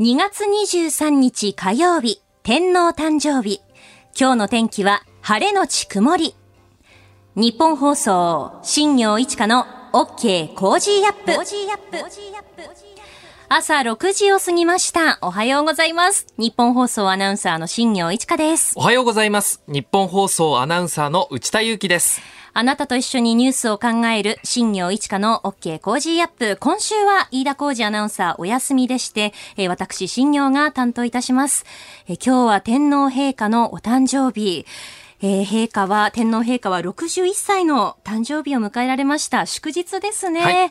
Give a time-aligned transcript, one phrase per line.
[0.00, 3.60] 2月23日火曜日、天皇誕生日。
[4.18, 6.34] 今日の天気は晴れのち曇り。
[7.36, 11.30] ニッポン放送、新行市佳の OK Cozy up。
[13.48, 15.20] 朝6時を過ぎました。
[15.22, 16.26] おはようございます。
[16.38, 18.74] ニッポン放送アナウンサーの新行市佳です。
[18.76, 19.62] おはようございます。
[19.68, 22.20] ニッポン放送アナウンサーの内田雄基です。
[22.56, 26.56] あなたと一緒にニュースを考える新業一華の OK コージーアップ。
[26.60, 31.66] 今週は飯田浩司アナウンサーお休みでして、えー私新行が担当いたします、
[32.06, 34.66] えー今日は天皇陛下のお誕生日。
[35.26, 39.46] えー陛下は、天皇陛下は61歳の誕生日を迎えられました。
[39.46, 40.40] 祝日ですね。
[40.42, 40.70] はい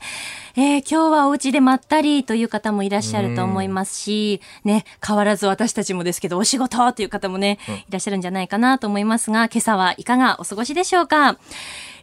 [0.56, 7.58] えー今日はお家でまったりという方もいらっしゃると思いますし、ね、変わらず私たちもですけど、お仕事という方もね、
[7.90, 11.40] いらっしゃるんじゃないかなと思いますが、今朝はいかがお過ごしでしょうか？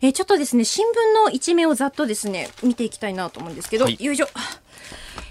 [0.03, 4.29] えーちょっとですね、新聞の一面をざっとですね、見ていきたいなと思うんですけど、はいよいしょ。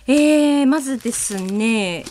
[0.08, 2.06] えー、まずですね、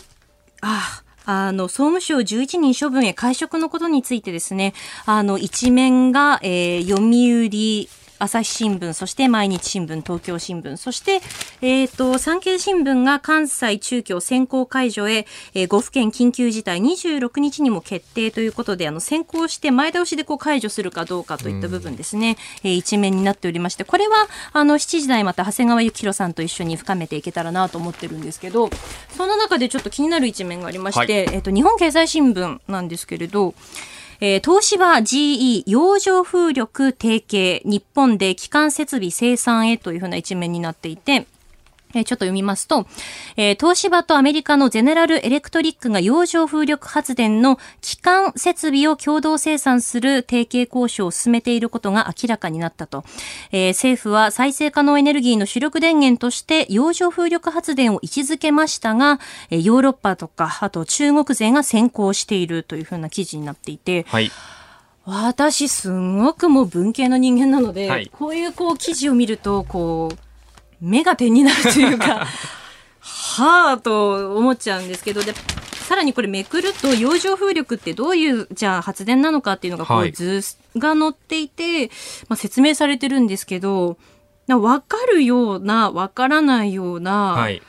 [0.61, 4.73] あ、ああの、総務省11人処分へ会食のことについてですね、
[5.05, 7.87] あの、一面が、えー読売、
[8.19, 11.21] 朝日新聞、そして毎日新聞、東京新聞、そして、
[11.61, 28.69] えっ、と、産経新聞が関西中京先行解除へ、えー、5府県緊急事態26日にも決定ということで、あの、先行して前倒しでこう解除するかどうかといった部分ですね、えー一面になっておりまして、これは、あの、7時台また長谷川幸宏さんと一緒に深めていけたらなと思ってるんですけど、
[29.15, 33.53] その中でちょっと気になる一面がありまして、はえっ、と、日本経済新聞なんですけれど、
[34.21, 41.25] えー東芝 GE 洋上風力提携日本で基幹設備生産へというふうな一面になっていて、
[41.95, 42.85] えーちょっと読みますと、
[43.35, 53.03] えー東芝とアメリカのゼネラルエレクトリックが洋上風力発電の基幹設備を共同生産する提携交渉を進めていることが明らかになったと。
[53.51, 64.31] えー政府は再生可能エネルギーの主力電源として洋上風力発電を位置づけましたが、えーヨーロッパとか、あと中国勢が先行しているというふうな記事になっていて、はい。
[65.05, 70.28] 私すごくもう文系の人間なので、はいこういうこう記事を見るとこう
[70.81, 72.25] 目が点になるというか
[73.01, 75.33] はあと思っちゃうんですけどで
[75.89, 80.41] さらにこれめくると洋上風力ってどういうじゃあ発電なのかっていうのがこう、はい図
[80.77, 81.87] が載っていて、
[82.27, 83.97] まあ、説明されてるんですけど
[84.45, 87.61] なわかるようなわからないような、はい。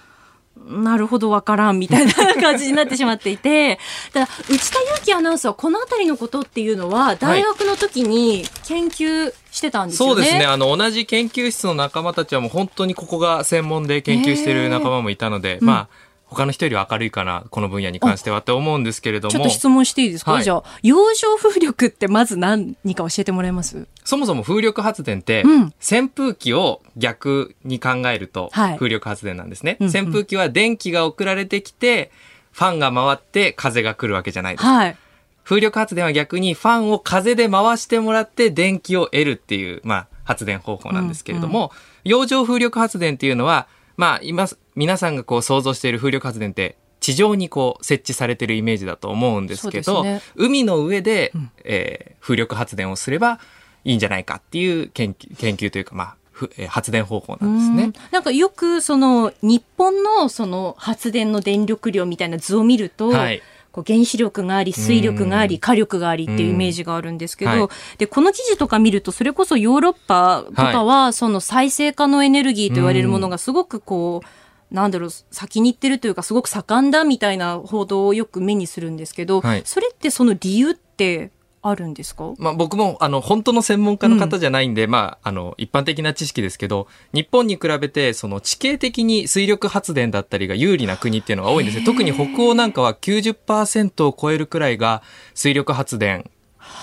[0.66, 3.78] なるほどわからんみたいな感じになってしまっていて、
[4.12, 10.14] だから内田祐樹アナウンサーはこのあたりのことっていうのは大学の時に研究してたんですよね。
[10.14, 10.46] そうですね。
[10.46, 15.88] あの、同じ研究室の仲間たちはもう本当にここが専門で研究している仲間もいたので、うんまあ、
[16.30, 19.32] 他の人よりは明るいかな、この分野に関してはって思うんですけれども。
[19.32, 20.44] ちょっと、質問していいですか、はい。
[20.44, 23.86] じゃあ、洋上風力ってまず何か教えてもらえます？
[24.04, 25.62] そもそも風力発電って、うん。
[25.80, 28.74] 扇風機を逆に考えるとはい。
[28.76, 29.76] 風力発電なんですね。
[29.80, 29.96] うんうん。
[29.96, 32.12] 扇風機は電気が送られてきて、
[32.52, 34.62] ファンが回って風が来るわけじゃないです。
[34.62, 34.96] かはい。
[35.42, 41.72] 風力発電は逆にファンを風で回してもらって電気を得るっていう、まあ、発電方法なんですけれども、
[42.04, 43.66] 洋上風力発電っていうのは、
[44.00, 50.22] まあ、今、皆さんがこう想像している風力発電って、地上にこう設置されてるイメージだと思うんですけど、ね。
[50.36, 51.50] 海の上で、ん。
[51.64, 53.40] えー風力発電をすれば
[53.84, 57.84] いいんじゃないかっていう研究研究というか、まあ、発電方法なんですね。
[57.84, 57.92] うん。
[58.10, 63.42] なんかよくその日本のその発電の電力量みたいな図を見ると、はい
[63.72, 65.60] こう原子力があり水力がありうん。
[65.60, 79.62] 火力がありっていうイメージがあるんですけど、でこの記事とか見るとそれこそヨーロッパとかはその再生可能エネルギーと言われるものがすごくこう、なんだろう先に行ってるというかすごく盛んだみたいな報道をよく目にするんですけど、はい。
[79.64, 81.30] それってその理由って
[81.62, 82.32] あるんですか？
[82.38, 91.84] まあ、僕もあの本当の専門家の方じゃないんで、まあ、あの一般的な知識ですけど日本に比べてその地形的に水力発電だったりが有利な国っていうのが多いんですよ。
[91.84, 95.02] 特に北欧なんかは90%を超えるくらいが
[95.34, 96.30] 水力発電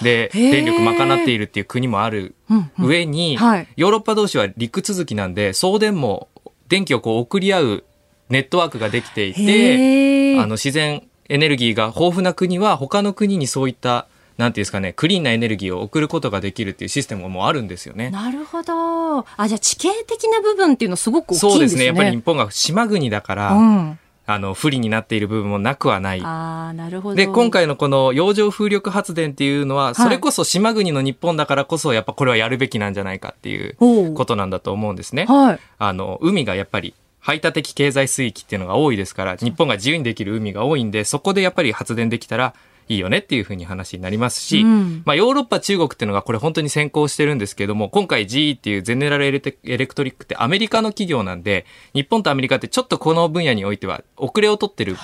[0.02, 2.86] で電力賄っているっていう国もあるうんうん。
[2.86, 3.68] 上に、はい。
[3.78, 6.28] ヨーロッパ同士は陸続きなんで送電も
[6.68, 7.84] 電気をこう送り合う
[8.30, 10.40] ネットワークができていて。
[10.40, 14.08] あの自然エネルギーが豊富な国は他の国にそういった
[14.38, 18.12] なんていうんですかねクリーンなエネルギーを送ることができるっていうシステムがもうあるんですよね。
[18.12, 19.20] なるほど。
[19.20, 21.64] あ、じゃあ地形的な部分っていうのはすごく大きいそうんでね。
[21.66, 24.00] ですすねやっぱり日本が島国だから、うん。
[24.30, 26.22] あの不利になっている部分もなくはない。
[26.22, 27.16] ああ、なるほど。
[27.16, 33.78] で今回のこの洋上風力発電っていうのは、それこそ島国の日本だからこそやっぱこれはやるべきなんじゃないかっていう
[34.16, 35.28] ことなんだと思うんですね。
[35.28, 35.60] はい。
[35.80, 42.54] あの海がやっぱり排他的経済水域っていうのが多いですから日本が自由にできる海が多いんでそこでやっぱり発電できたら
[42.90, 45.02] いいよねっていうふうに話になりますし、うん。
[45.06, 54.96] まあヨーロッパ、中国っていうのがこれ本当に先行してるんですけども、今回 GE っていうゼネラルエレテエレクトリックってアメリカの企業なんで、日本とアメリカってちょっとこの分野においては遅れを取ってる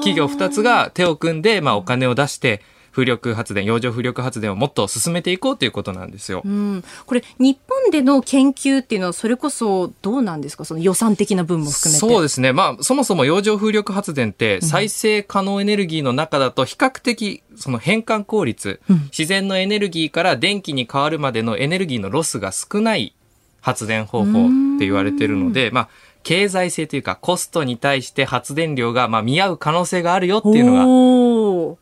[0.00, 6.42] 企業2つが手を組んで、まあお金を出して、風力発電、洋上風力発電をもっと進めていこうということなんですよ。
[6.44, 10.64] うん、これ日本での研究っていうのはそれこそどうなんですか？
[10.64, 12.06] その予算的な分も含めて。
[12.06, 12.52] そうですね。
[12.52, 18.96] まあ、そもそも洋上風力発電って再生可能エネルギーの中だと比較的その変換効率、うん。
[19.04, 23.14] 自然のエネルギーから電気に変わるまでのエネルギーのロスが少ない
[23.62, 24.32] 発電方法っ
[24.78, 25.88] て言われてるので、まあ、
[26.24, 31.76] 経済性というかコストに対して発電量がまあ見合う可能性があるよっていうのが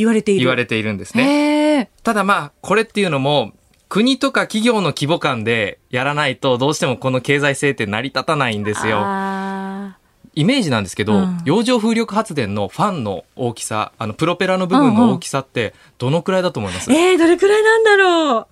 [0.00, 0.40] 言われている。
[0.40, 1.90] 言われているんですね。
[2.02, 3.52] ただまあ、これっていうのも、
[3.88, 8.98] 国とか企業の規模感でやらないと、どうしてもこの経済性って成り立たないんですよ。
[9.02, 9.96] あ
[10.34, 11.38] イメージなんですけど、うん。
[11.44, 18.46] 洋上風力発電のファンの大きさ、あの、プロペラの部分の大きさって、どのくらいだと思います、ーえー、どれくらいなんだろう？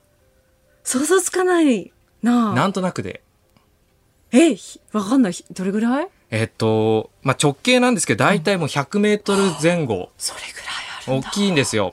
[0.82, 1.92] 想像つかない
[2.22, 2.50] な。
[2.50, 3.22] あなんとなくで。
[4.32, 5.32] えひわかんない。
[5.32, 6.08] ひどれぐらい？
[6.30, 10.66] えっと、まあ、直径なんですけど、大体もう100メートル前後、それぐらい
[11.08, 11.90] 大だきいんですよ。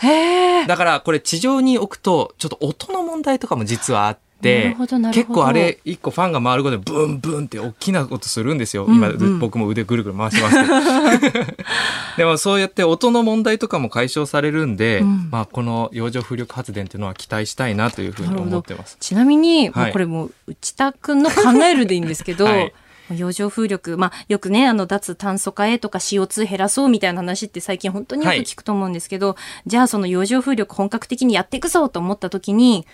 [0.68, 4.76] だから、これ地上に置くと、ちょっと音の問題とかも実はあって、
[5.14, 8.86] 結構あれ、一個ファンが回ることで、ブンブンって大きなことするんですよ。
[8.88, 11.46] 今、うんうん僕も腕ぐるぐる回してますけど。
[12.18, 18.98] でもそうやって音の問題とかも解消されるんで、うんまあこの洋上風力発電っていうのは期待したいなというふうに思ってます。
[19.00, 22.74] ちなみに、はいもうこれもう内田君の考えるでいいんですけど、 はい
[23.14, 29.36] 洋上風力、まあ、よくね、あの、脱炭素化へとか CO2 減らそうみたいな話って最近本当によく聞くと思うんですけど、
[29.66, 32.86] じゃあその洋上風力本格的にやっていくぞと思った時に、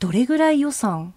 [0.00, 1.14] どれぐらい予算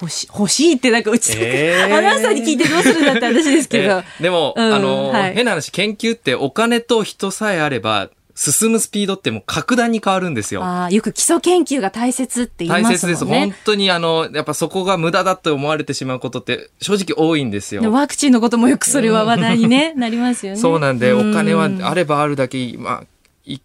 [0.00, 1.96] 欲しい、欲しいってなんか内田君、えー。
[1.96, 5.34] アナウンサーに聞いてどうするんだって話ですけど、 えでも、うんあの、はい。
[5.34, 10.62] 変な話、研究ってお金と人さえあれば、進むスピードってもう格段に変わるんですよ。
[10.62, 12.98] ああ、よく基礎研究が大切って言い大ますもんね。
[12.98, 13.24] 切です。
[13.24, 17.80] 本当にあの、やっぱそこが無駄だと思われてしまうことって正直多いんですよ。
[17.80, 20.58] でワクチンのこともよくそれは話題に、ね、なりますよね。
[20.58, 23.04] そうなんで、お金はあれればあるだけまあ、
[23.44, 23.58] い、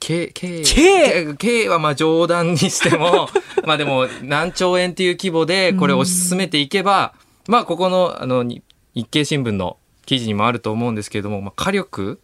[0.00, 3.28] K、K、K K はまあ冗談にしても、
[3.66, 7.12] まあでも何兆円っていう規模でこれを進めていけば、
[7.46, 8.62] まあここの、あの、に
[8.94, 9.76] 日経新聞の
[10.06, 12.20] 記事にもあると思うんですけれども、まあ火力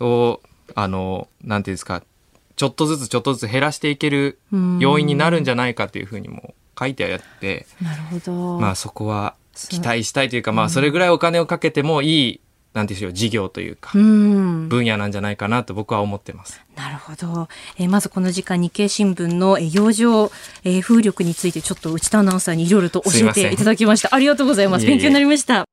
[0.00, 0.40] を、
[0.74, 2.02] あの、なんていうんですか、
[2.56, 4.38] ちょっとずつちょっとずつ減らしていける
[4.80, 8.58] 要因になるんじゃないかというふうにも書いてあって、なるほど。
[8.58, 12.40] まあそこは期待したいというか、まあそれぐらいお金をかけてもいい、
[12.72, 14.68] なんでしょう、事業というかう、ん。
[14.68, 16.60] 分野なんじゃないかなと僕は思ってます。
[16.76, 17.48] なるほど。
[17.78, 20.30] えーまずこの時間日経新聞の、えー洋上、
[20.64, 24.14] えー風力についてちょっと内田アナウンサーにいろいろと教えていただきました。
[24.14, 24.86] ありがとうございます。
[24.86, 25.66] 勉強になりました。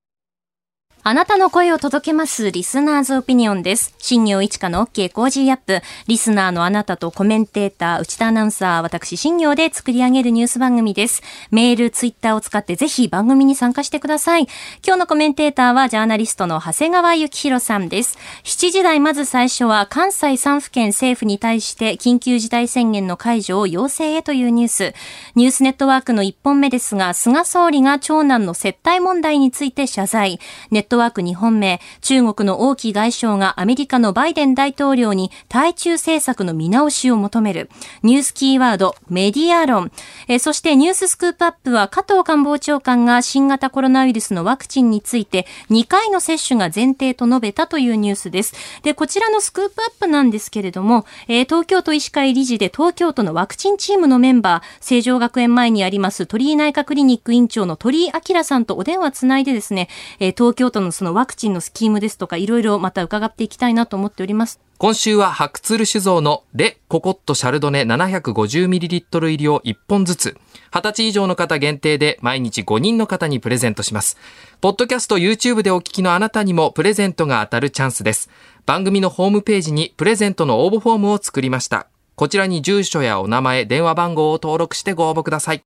[1.05, 3.93] あなたの声を届けますリスナーズオピニオンです。
[3.97, 5.81] 新行市佳の OK Cozy up。
[6.07, 11.21] リスナーのあなたとコメンテーター、内田アナウンサー、私新行で作り上げるニュース番組です。
[11.51, 14.43] メール、ツイッターを使ってぜひ番組に参加してください。
[14.81, 18.17] 今日のコメンテーターはジャーナリストの長谷川幸洋さんです。
[18.45, 24.93] 7時台まず最初は関西3府県政府に対して緊急事態宣言の解除を要請へというニュース。
[25.35, 30.39] ニュースネットワークの1本目ですが、菅総理が長男の接待問題について謝罪。
[30.71, 37.69] ネットワーク2本目、中国の王毅外相がアメリカのバイデン大統領に対中政策の見直しを求める。
[38.03, 39.91] ニュースキーワード、メディア論。
[40.27, 48.53] えそしてニューススクープアップは加藤官房長官が新型コロナウイルスのワクチンについて2回の接種が前提と述べたというニュースです。
[48.83, 59.89] で、こちらのスクープアップなんですけれども、え東京都医師会理事で東京都のワクチンチームのメンバー、成城学園前にあります鳥居内科クリニック院長の鳥居明さんとお電話つないでですね、
[60.19, 64.59] え東京都のそのワクチンのスキームですとか、いろいろまた伺っていきたいなと思っております。
[64.77, 70.37] 今週はハクツル酒造のレ・ココット・シャルドネ 750ml 入りを1本ずつ、
[70.71, 74.17] 20歳以上の方限定で毎日5人の方にプレゼントします。
[74.59, 78.29] ポッドキャスト YouTube でお聞きのあなたにもプレゼントが当たるチャンスです。
[78.65, 81.87] 番組のホームページにプレゼントの応募フォームを作りました。
[82.15, 85.63] こちらに住所やお名前、電話番号を登録してご応募ください。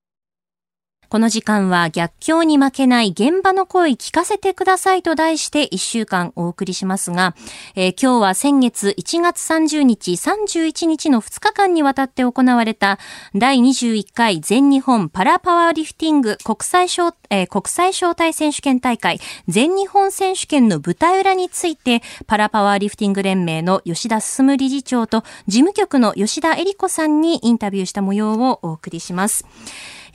[1.10, 7.34] この時間は逆境に負けない現場の声聞かせてくださいと題して1週間お送りしますが、
[7.76, 13.00] えー今日は先月1月30日、31日の2日間にわたって行われた
[13.34, 16.88] 第21回全日本パラパワーリフティング国際、
[17.30, 29.46] えー国際招待選手権大会全日本選手権の舞台裏についてパラパワーリフティング連盟の吉田進理事長と事務局の吉田恵里子さんにインタビューした模様をお送りします。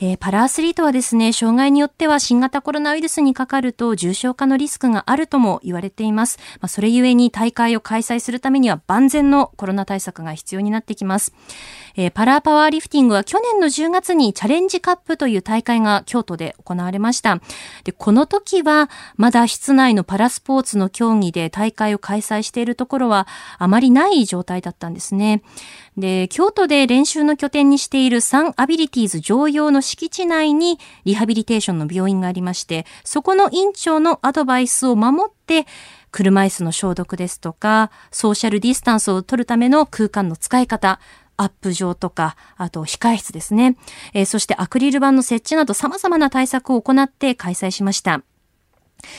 [0.05, 6.41] えー、パラアスリートはですね、障害によっては新型コロナウイルスにかかると重症化のリスクがあるとも言われています。
[6.55, 11.33] まあ、それゆえに大会を開催するためには万全のコロナ対策が必要になってきます。
[11.97, 17.41] えー、パラパワーリフティングは去年の10月にチャレンジカップという大会が京都で行われました。
[17.85, 23.27] で、この時はまだ室内のパラスポーツの競技で大会を開催しているところは
[23.59, 25.43] あまりない状態だったんですね。
[25.97, 35.67] で、京都で練習の拠点にしているサンアビリティーズ常用の敷地内にリハビリテーションの病院がありまして、そこの院長のアドバイスを守って、
[36.13, 41.01] 車椅子の消毒ですとか、ソーシャルディスタンスを取るための空間の使い方、
[41.43, 43.77] アップ上とか、あと控室ですね。
[44.15, 48.23] えー、そしてアクリル板の設置など様々な対策を行って開催しました。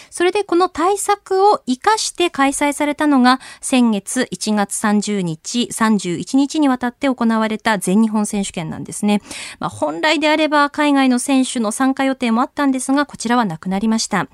[0.09, 9.21] それでこの対策を活かして開催されたのが先月1月30日、31日にわたって行われた全日本選手権なんですね。
[9.59, 14.27] まあ、本来であれば海外の選手の参加予定もあったんですが、こちらはなくなりました。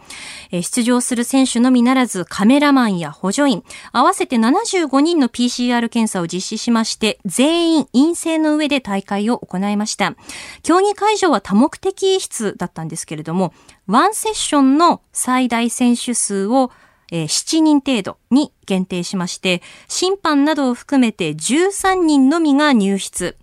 [0.51, 10.15] 出場する選手のみならずカメラマンや補助員、合わせて75人の PCR 検査を実施しまして、全員陰性の上で大会を行いました。
[10.63, 13.53] 競技会場は多目的室だったんですけれども、
[13.87, 16.71] ワンセッションの最最大選手数を
[17.11, 23.35] え、7人程度に限定しまして、審判などを含めて13人のみが入室。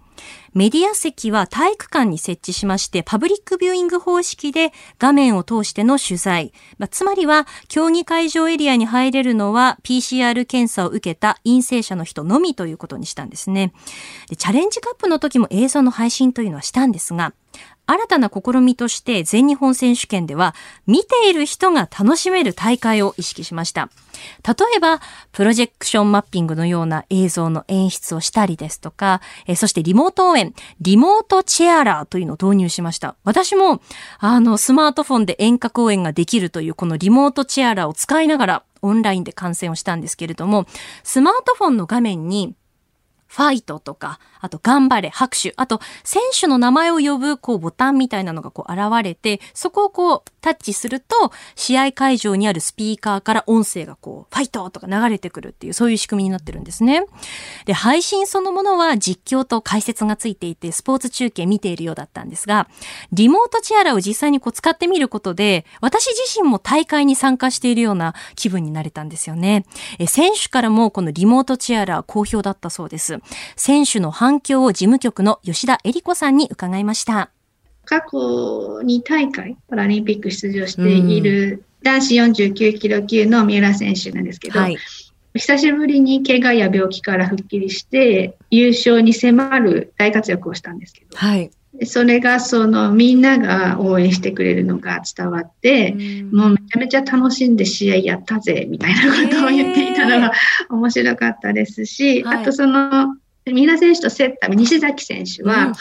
[0.55, 6.53] メディア席は体育館に設置しまして、パブリックビューイング方式で画面を通しての取材。
[6.79, 13.73] まあ、つまりは、競技会場エリアに入れるのは PCR 検査を受けた陰性者の人のみということにしたんですね。
[14.29, 17.35] でチャレンジカップの時も映像の配信というのはしたんですが、
[17.87, 20.55] 新たな試みとして全日本選手権では
[20.87, 23.89] 見ている人が楽しめる大会を意識しました。
[24.47, 25.01] 例えば、
[25.31, 33.17] プロジェクションマッピングのような映像の演出をしたりですとか、えそしてリモート応援、リモートチェアラーというのを導入しました。
[33.25, 33.81] 私も、
[34.19, 40.67] あの、スマートフォンで遠隔応援ができるというこのリモートチェアラーを使いながらオンラインで観戦をしたんですけれども、
[41.05, 42.55] スマートフォンの画面に
[43.27, 57.05] ファイトとか、あと頑張れ、拍手、あと選手の名前を呼ぶこうボタンみたいなのがこう現れて、そこをこうタッチすると、試合会場にあるスピーカーから音声がこう、ファイトとか流れてくるっていう、そういう仕組みになってるんですね。
[57.65, 62.69] で、配信そのものは実況と解説がついていて、スポーツ中継見ているようだったんですが、
[63.13, 69.65] リモートチアラを実際にこう使ってみることで、私自身も大会に参加しているような気分になれたんですよね。
[69.99, 73.19] え選手からもこのリモートチアラ好評だったそうです。
[73.57, 77.31] 選手の反響を事務局の吉田恵里子さんに伺いました。
[77.85, 84.79] 過去2大会パラリンピック出場している男子49キロ級の三浦選手なんですけど、はい、
[85.35, 91.53] 久しぶりに怪我や病気から復帰して優勝に迫る大活躍をしたんですけど、はい、
[91.85, 95.93] それがそのみんなが応援してくれるのが伝わって、
[96.33, 100.33] もうめちゃめちゃ楽しんで試合やったぜみたいなことを言っていたのが
[100.69, 103.15] 面白かったですし、あとその
[103.53, 105.73] 三浦選手と競った西崎選手は、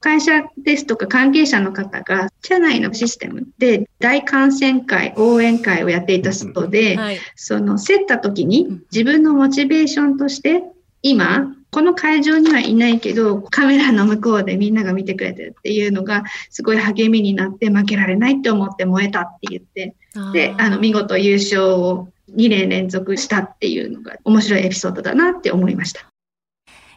[0.00, 6.98] 会社ですとか関係者の方が、社内のシステムで大観戦会、応援会をやっていたそうで、
[7.36, 10.62] その競った時に自分のモチベーションとして、
[11.02, 19.94] 今、この会場にはいないけど、カメラの向こうでみんなが見てくれてるっていうのが、すごい励みになって負けられないって思って燃えたって言って、
[20.32, 26.09] で、あの、見事優勝を2年連続したっていうのが面白いエピソードだなって思いました。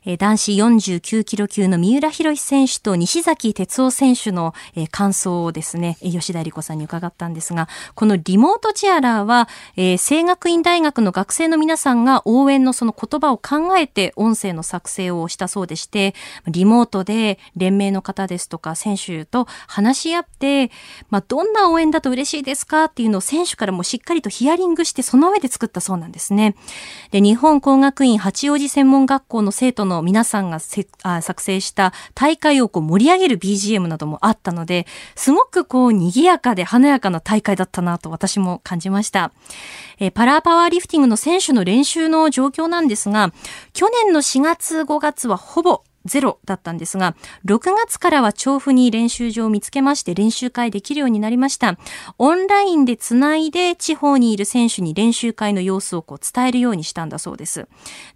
[0.06, 16.14] え男子49キロ級の三浦博選手と西崎哲夫選手の、え感想をですね、吉田理子さんに伺ったんですが、このリモートチアラーは、えー、聖学院大学の学生の皆さんが応援のその言葉を考えて音声の作成をしたそうでして、
[16.48, 20.72] リモートで連盟の方ですとか選手と話し合って、
[21.10, 26.56] まあ、どんな応援だと嬉しいですかっていうのを選手からもしっかりとヒアリングして、その上で作ったそうなんですね。
[27.12, 39.32] で、日本工学院八王子専門学校の生徒のの皆さんが作成した大会をこう盛り上げる BGM などもあったので、すごくこう賑やかで華やかな大会だったなと私も感じました。
[40.00, 43.32] えパラーパワーリフティングの選手の練習の状況なんですが、
[43.74, 51.78] 去年の4月5月はほぼゼロだったんですが、6月からは調布に練習場を見つけまして練習会できるようになりました。
[52.18, 57.68] オンラインでつないで地方にいる選手に練習会の様子をこう伝えるようにしたんだそうです。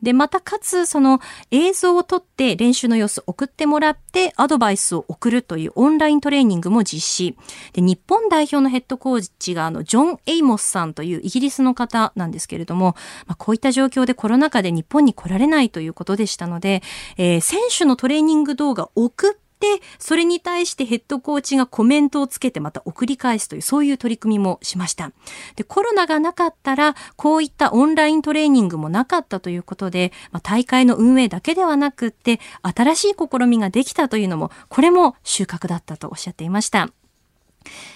[0.02, 1.20] で、またかつその
[1.52, 7.38] 映像を撮って練習の様子を送ってもらってアドバイスを送るというオンライントレーニングも実施。
[7.74, 16.82] で、日本代表のヘッドコーチがあの、ジョン・エイモスさんというイギリスの方なんですけれども、まあ、こういった状況でコロナ禍で日本に来られないということでしたので、
[17.18, 25.12] えー、選手手のトレーニング動画を送って、それに対してヘッドコーチがコメントをつけてまた送り返すという、そういう取り組みもしました。
[25.56, 36.90] で、コロナがなかったら、こういったオンライントレーニングもなかったということで、まあ、大会の運営だけではなくって、新しい試みができたというのも、これも収穫だったとおっしゃっていました。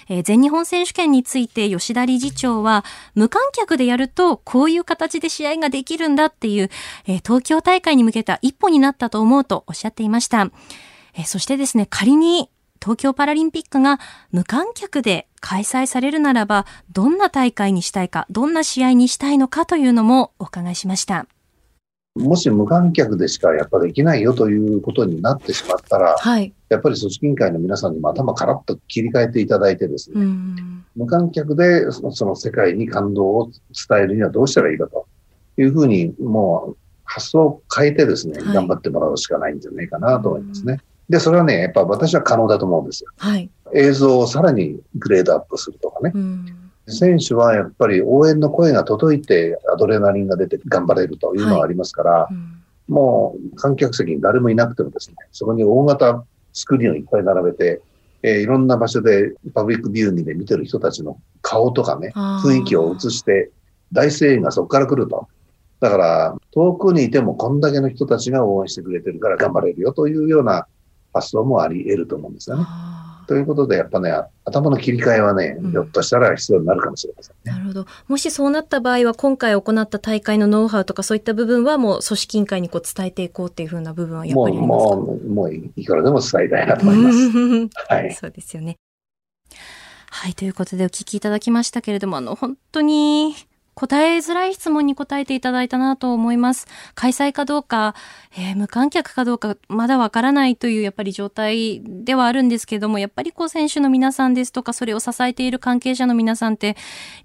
[0.08, 6.70] えー、全日本選手権について吉田理事長は、無観客でやるとこういう形で試合ができるんだっていう、
[7.06, 10.50] えー、東京大会に向けた一歩になったと思うとおっしゃっていました。
[11.14, 12.50] えー、そしてですね、仮に
[12.82, 14.00] 東京パラリンピックが
[14.32, 21.26] 無観客で開催されるならば、どんな大会にしたいか、どんな試合にしたいのかというのもお伺いしました。
[22.14, 30.26] もし無観客でしかやっぱできないよということになってしまったら、はい、やっぱり組織委員会の皆さんにも頭からっと切り替えていただいてですね、
[30.94, 33.50] 無観客でその世界に感動を
[33.88, 35.06] 伝えるにはどうしたらいいかと
[35.56, 40.80] いうふうに、もう発想を変えてですね、はい、頑張ってもらうしかないんじゃないかなと思いますね。
[41.08, 43.10] で、それはね、やっぱ私は可能だと思うんですよ。
[43.16, 46.12] はい、映像をさらにグレードアップするとかね。
[46.92, 57.80] 選手はやっぱり応援の声が届いてアドレナリンが出て頑張れるというのがありますから、はいうん、もう観客席に誰もいなくてもですね、そこに大型スクリーンをいっぱい並べて、
[58.22, 63.50] えー、いろんな場所でパブリックビューイングで見てる人たちの顔とかね、雰囲気を映して、
[63.92, 65.28] 大声援がそこから来ると。
[65.80, 70.66] だから、遠くにいてもこんだけの人たちが応援してくれてるから頑張れるよというような
[71.12, 72.64] 発想もあり得ると思うんですよね。
[73.32, 74.12] ということで、やっぱね、
[74.44, 77.86] 頭の切り替えはね、ひょっとしたら必要になるかもしれませんね、なるほど。
[78.08, 87.70] もしそうなった場合は、今回行った大会のノウハウとかそういった部分はもう組織委員会にこう伝えていこうっていうふうな部分はやっぱりもう、もう、いくらでも伝えたいなと思います。
[87.88, 88.12] はい。
[88.12, 88.76] そうですよね。
[90.10, 90.34] はい。
[90.34, 93.34] ということでお聞きいただきましたけれども、あの、本当に
[93.74, 96.66] 答えづらい質問に答えていただいたなと思います。
[96.94, 97.94] 開催かどうか、
[98.36, 106.76] えー、無観客かどうかまだわからないというやっぱり状態ではあるんですけども、やっぱりこう選手の皆さんですとか、それを支えている関係者の皆さんって、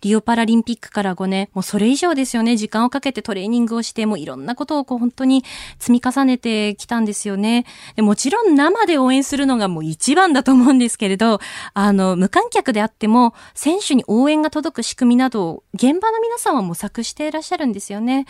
[0.02, 5.44] リオパラリンピックから5年、もうそれ以上ですよね、時間をかけてトレーニングをして、もういろんなことをこう本当に
[5.80, 7.66] 積み重ねてきたんですよね。
[7.96, 11.40] でもちろん生で応援するのがもう一番だと思うんですけれど、
[11.74, 18.26] あの、無観客であっても、選手に応援が届く仕組みなど現場の皆さんは模索していらっしゃるんですよね。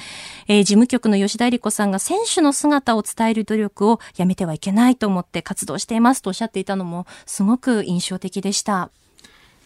[0.48, 8.90] えー、事務局の吉田恵里子さんが選手の姿を伝える努力をやめてはいけないと思って活動していますとおっしゃっていたのもすごく印象的でした。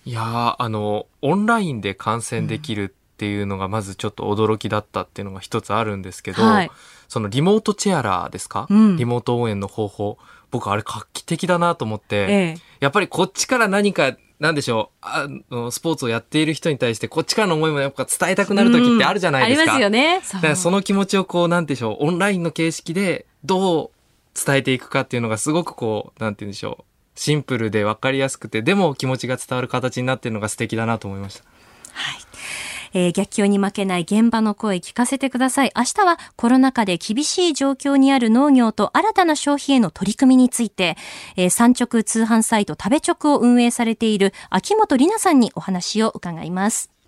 [0.05, 6.71] いやあの、オンラインで観戦できるっていうのがまずちょっと驚きだったっていうのが一つあるんですけど、はい、
[7.07, 10.17] そのリモートチェアラーですか、うん、リモート応援の方法。
[10.49, 19.63] 僕あれ画期的だなと思って、ええ、やっぱりこっちから何かなんでしょう、あの、スポーツをやっている人に対して、こっちからの思いもやっぱ伝えたくなる時ってあるじゃないですか。
[19.63, 20.55] うん、ありますよね。
[20.55, 23.89] その気持ちをこう、なんでしょう、オンラインの形式でどう
[24.33, 31.43] 伝えていくかっていうのがすごくこう、なんて言うんでしょう、シンプルで分かりやすくて、でも気持ちが伝わる形になっているのが素敵だなと思いました。
[31.93, 32.30] はい。
[32.93, 35.71] えー、逆境に負けない現場の声聞かせてください。
[35.75, 40.97] 明日はコロナ禍で厳しい状況にある農業と新たな消費への取り組みについて、
[41.35, 47.00] えー、産直通販サイト食べ直を運営されている秋元里奈さんにお話を伺います。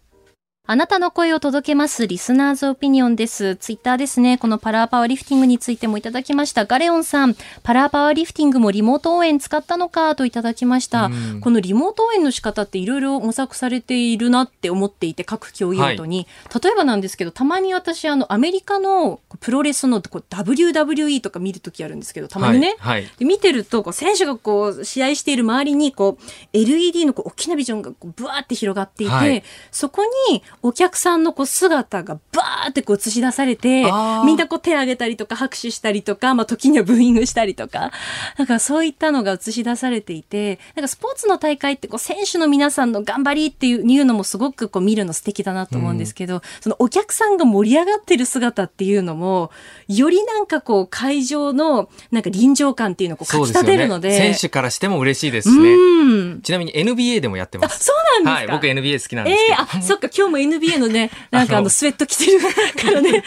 [0.65, 3.57] あなたの声を届けますリスナーズオピニオンです。
[3.57, 4.37] ツイッターですね。
[4.37, 6.63] このパラーパワーリフティングについてもいただきました。
[6.63, 11.11] ガレオンさん、パラーパワーリフティングもリモート応援使ったのかといただきました。
[11.41, 22.77] このリモート応援の仕方っていろいろ模索されているなって思っていて、各競技ごとに、はい、例えばなんですけど、たまに私、あの、アメリカのプロレスの WWE とか見るときあるんですけど、たまにね。
[22.79, 26.23] はいはい、で見てると、選手がこう、試合している周りに、こう、
[26.53, 33.83] LED のこう大きなビジョンがこうブワーって広がっていて、そこにお客さんのこう姿がバーってこう映し出されて、
[34.25, 37.91] みんなこう手を挙げたりとか拍手したりとか、まあ時にはブーイングしたりとか、
[38.39, 49.51] なんかそういったのが映し出されていて、なんかスポーツの大会ってこう選手の皆さんの頑張りっていうのもすごくこう見るの素敵だなと思うんですけど、うん、そのお客さんが盛り上がってる姿っていうのも、
[49.89, 54.09] よりなんかこう会場のなんか臨場感っていうのをこうかき立てるので。
[54.09, 56.39] でね、選手からしても嬉しいですしね。
[56.41, 57.83] ちなみに NBA でもやってます。
[57.83, 59.61] そうなんですか、はい、僕 NBA 好きなんですけど。
[59.61, 63.23] えー、あ、そっか、今日も NBA のね、なんかあの、スウェット着てるからね。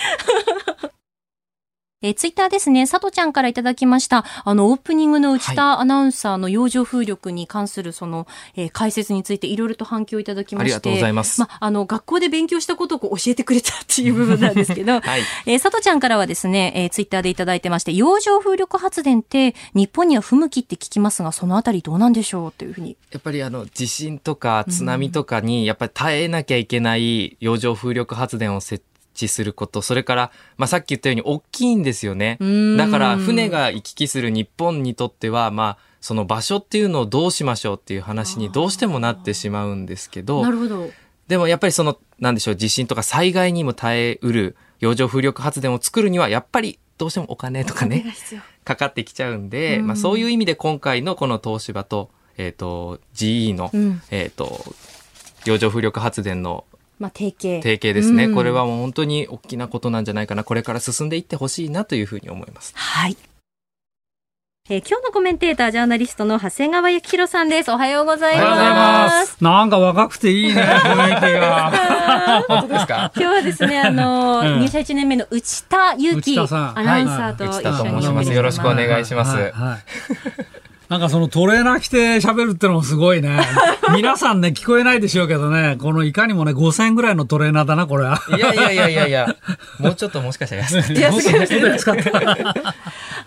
[2.06, 4.24] えー、ツイッターですね、佐藤ちゃんからいただきました。
[4.44, 10.64] あの、オープニングの内田アナウンサーの洋上風力に関するその、えー、解説についていろいろと反響いただきまして。
[10.64, 11.40] ありがとうございます。
[11.40, 22.96] ま、あの、学校で勉強したことを教えてくれたっていう部分なんですけど、 はい、えー、佐藤ちゃんからはですね、えー、ツイッターでいただいてまして、洋上風力発電って日本には不向きって聞きますが、そのあたりどうなんでしょうというふうに。
[23.10, 28.84] やっぱりあの、地震とか津波とかに、やっぱり耐えなきゃいけない洋上風力発電を設
[29.24, 32.38] 致すること、それから、まあ、さっき言ったように大きいんですよね。
[32.76, 40.90] だから船が行き来する日本にとっては、まあ、その場所っていうのをどうしましょうっていう話にどうしてもなってしまうんですけど、なるほど。
[41.28, 48.04] でもやっぱりその、なんでしょう、地震とか災害にも耐えうる洋上風力発電を作るには、やっぱりどうしてもお金とかね、
[48.64, 54.64] かかってきちゃうんで、うん、まあそういう意味で今回のこの東芝と、えっ、ー、と、GE の、うん、えっ、と、
[55.44, 56.64] 洋上風力発電の
[56.98, 57.62] まあ、提携。
[57.62, 60.44] 提携ですね、うん、これはもう本当に大きなことなんじゃないかな。
[60.44, 62.72] これから進んでいってほしいなというふうに思います。
[62.74, 63.16] はい。
[64.68, 67.70] えー、今日のコメンテーター、ジャーナリストの長谷川幸宏さんです。
[67.70, 69.36] おはようございます。
[69.40, 72.42] なんか若くていいね、 雰囲気が。
[72.48, 73.12] 本当ですか？
[73.14, 76.42] 今日はですね、あの、うん、入社1年目の内田祐樹ア
[76.82, 79.36] ナウンサーと一緒に、はい、よろしくお願いします。
[79.36, 83.40] はいはいなんかそのトレーナー着て喋るってのもすごいね。
[83.94, 88.20] 皆さんね、聞こえないでしょうけどね、このいかにもね、5000円ぐらいのトレーナーだな、これは。
[88.36, 89.36] いやいやいやいやいや、
[89.78, 91.00] もうちょっともしかしたら安くて。
[91.00, 92.64] 安かった。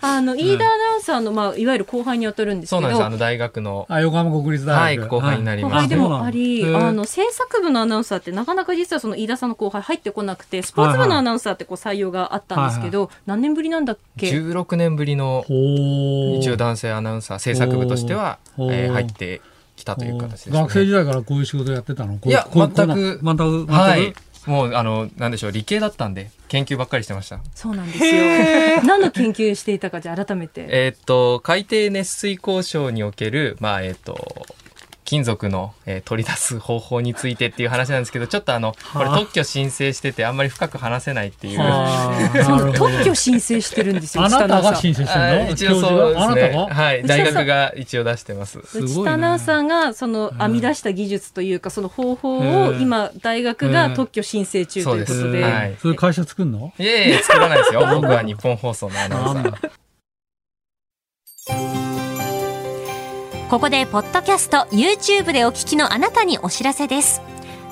[0.02, 2.80] あの、飯田アナウンサーの、まあ、いわゆる後輩に当たるんですけど。
[2.80, 3.06] そうなんです。
[3.06, 3.86] あの、大学の。
[3.88, 5.02] あ、横浜国立大学。
[5.02, 5.74] はい、後輩になります。
[5.74, 19.40] はい、でもあり、あの、制作部のアナウンサーってなかなか実はその飯田さんの後輩入ってこなくて、スポーツ部のアナウンサーってこう採用があったんですけど、何年ぶりなんだっけ ?16 年ぶりの、一応男性アナウンサー、制作部としては、えー、入って
[19.76, 22.18] きたという形です、ね、学生時代からこういう仕事やってたの？
[22.24, 24.14] いや、全く、全く、全く、はい。
[24.46, 27.40] もう、あの、なんでしょう、理系だったんで、研究ばっかりしてました。
[27.54, 28.82] そうなんですよ。
[28.88, 30.66] 何の研究していたか、じゃ改めて。
[30.70, 34.46] えっと、海底熱水交渉における、まあ、えっ、ー、と、
[35.10, 41.58] 金属の、えー、取り出す方法についてっていう話なんですけどちょっとあのこれ特許申請しててあんまり深く話せないっていう。
[42.78, 45.50] 特許申請してるんですよあなたが申請してるの？
[45.50, 46.66] 一応そうですね。
[46.70, 48.60] はい大学が一応出してます。
[48.72, 56.72] 内田アナウンサーがその編み出した技術というかその方法を今大学が特許申請中ということで、はい、それ会社作るの？
[56.78, 57.80] いえいえ作らないですよ。
[57.96, 61.79] 僕はニッポン放送のアナウンサー
[63.50, 67.20] ここでポッドキャスト YouTube でお聞きのあなたにお知らせです。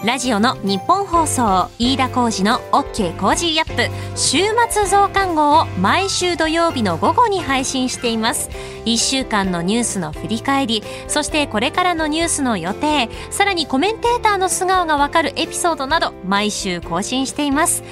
[0.04, 4.38] ラジオの日本放送飯田浩二の OK コージーアップ週
[4.70, 8.50] 末増刊号を毎週土曜日の午後に配信しています。
[8.86, 17.84] 1週間のニュースの振り返りそしてこれからのニュースの予定さらにコメンテーターの素顔がわかるエピソードなど毎週更新しています。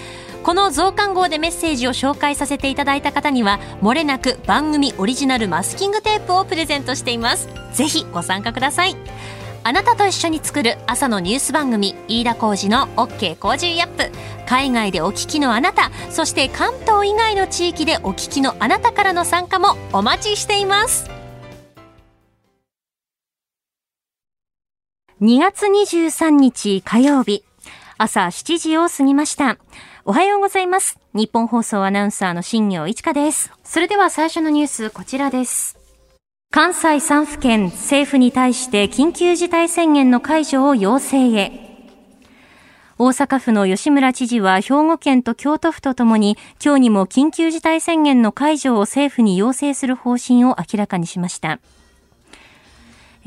[0.46, 7.48] この増刊号でメッセージを紹介させていただいた方にはもれなく番組オリジナルマスキングテープをプレゼントしています。
[7.72, 8.94] ぜひご参加ください。
[9.64, 14.12] あなたと一緒に作る朝のニュース番組飯田浩二の OK コージーアップ。
[14.46, 21.10] 海外でお聞きのあなたそして関東以外の地域でお聞きのあなたからの参加もお待ちしています。
[25.20, 27.42] 2月23日火曜日
[27.98, 29.58] 朝7時を過ぎました。
[30.08, 31.00] おはようございます。
[31.14, 33.50] 日本放送アナウンサーの新業一華です。
[33.64, 35.76] それでは最初のニュース、こちらです。
[36.52, 41.50] 関西3府県政府に対して緊急事態宣言の解除を要請へ。
[42.98, 51.58] 大阪府の吉村知事は兵庫県と京都府とともに今日にも緊急事態宣言の解除を政府に要請する方針を明らかにしました。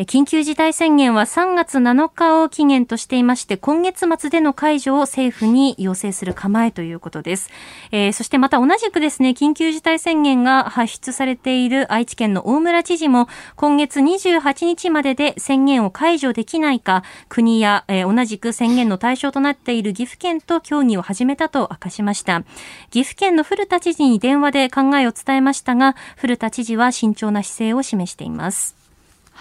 [0.06, 7.50] 緊急事態宣言は3月7日を期限としていまして、今月末での解除を政府に要請する構えということです。
[7.92, 22.44] えー、そしてまた同じくですね、緊急事態宣言が発出されている愛知県の大村知事も、今月28日までで宣言を解除できないか、国や、えー、同じく宣言の対象となっている岐阜県と協議を始めたと明かしました。
[22.90, 28.79] 岐阜県の古田知事に電話で考えを伝えましたが、古田知事は慎重な姿勢を示しています。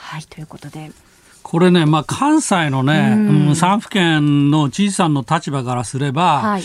[0.09, 0.91] はいということで。
[1.43, 6.63] これね、まあ、関西のね、うん、3府県の知事さんの立場からすれば、はい、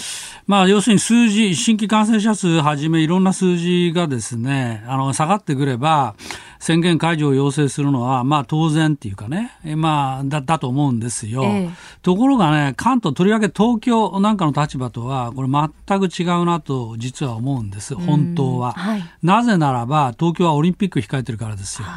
[0.47, 6.15] まあ、要するに数字、新規感染者数はじめいろんな数字がですね、あの、下がってくれば、
[6.60, 11.43] 宣言解除を要請するのは、まあ、当然っていうかね、まあ、だ、だと思うんですよ。
[11.43, 11.69] え
[12.01, 18.71] ところがね、関東、とりわけ東京なんかの立場とは、これ全く違うなと、実は思うんです、本当は。
[18.73, 21.88] はい、なぜならば、東京はオリンピック控えてるからですよ。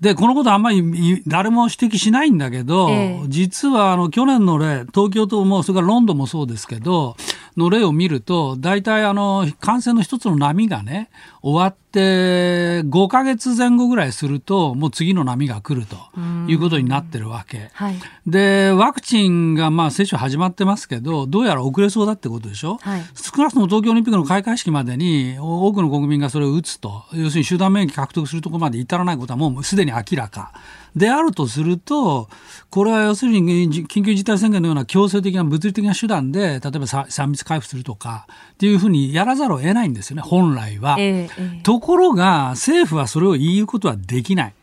[0.00, 7.16] で、このことあんまり誰も指摘しないんだけど、えー、実はあの去年の例、東京とも、それからロンドンもそうですけど、
[7.56, 11.10] の例を見ると、大体あの感染の一つの波がね、
[11.42, 15.96] 終わって5か月前後ぐらいすると、もう次の波が来ると
[16.46, 17.70] いうことになってるわけ。
[17.72, 17.96] はい、
[18.26, 30.52] で、ワクチンがまあ接種始まってますけど、どうやら遅れそうだってことでしょ、はい、少なくとも東京オリンピックの開会式までに、多くの国民がそれを打つと、要するに集団免疫獲得するところまで至らないことはもうすでに明らか。
[30.96, 32.28] であるとすると、
[32.70, 40.96] これは要するに緊急事態宣言のような強制的な物理的な手段で、例えば3密回復するとかっていうふうにやらざるを得ないんですよね、本来は。
[40.98, 44.54] えー、ところが、政府はそれを言うことはできない。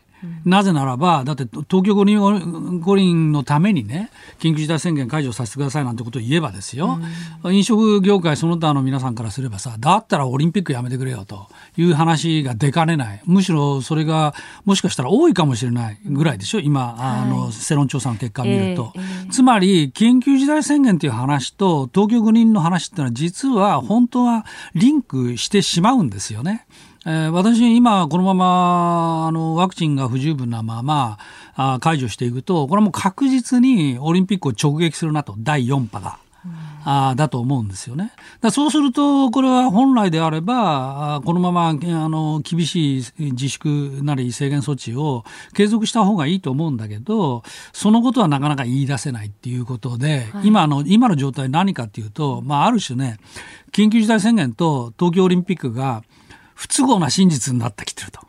[0.45, 6.99] なぜならば、だって東京五輪五輪のためにね、緊急事態宣言解除させてくださいなんてことを言えばですよ、
[7.43, 13.21] うん、飲食業界その他の皆さんからすればさ、だったらオリンピックやめてくれよという話が出かねない。
[13.25, 14.33] むしろそれが
[14.65, 18.91] もしかしたら多いかもしれないぐらいでしょ、今、あの、世論調査の結果を見ると。
[18.95, 26.65] えーえー、つまり、緊急事態宣言という話と東京五輪の話っていうのは実は本当はリンクしてしまうんですよね。
[27.07, 31.19] えー、私、今、このままあのワクチンが不十分なまま
[31.55, 36.17] あ解除していくと、これはもう確実にオリンピックを直撃するなと、第4波が。
[36.87, 38.11] あだと思うんですよね。
[38.39, 45.23] だそうすると、これは本来であれば、このままあの厳しい自粛なり制限措置を
[45.55, 47.41] 継続した方がいいと思うんだけど、
[47.73, 53.17] そのことはなかなか言い出せないっていうことで、はい、今の今の状態何かっていうと、まあ、ある種ね、
[53.71, 56.03] 緊急事態宣言と東京オリンピックが
[56.55, 58.21] 不都合な真実になってきてると。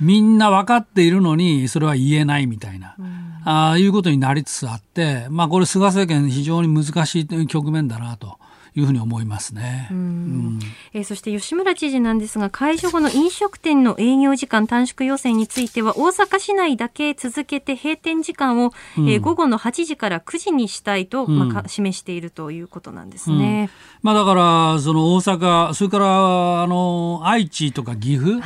[0.00, 3.06] みんな分かっているのに、それは言えないみたいな、うん、
[3.44, 8.38] ああいうことになりつつあって、まあこれ菅政権非常に難しい局面だなと。
[8.78, 9.88] いうふうに思いますね。
[9.90, 10.58] うん、
[10.92, 23.70] えー、そして吉村知事なんですが、解除後の飲食店の営業時間短縮要請については、大阪市内だけ続けて閉店時間を、うん、えー、午後の8時から9時にしたいと、うん、まあ、示しているということなんですね。
[24.02, 28.38] まあ、だから、その大阪、それからあの愛知とか岐阜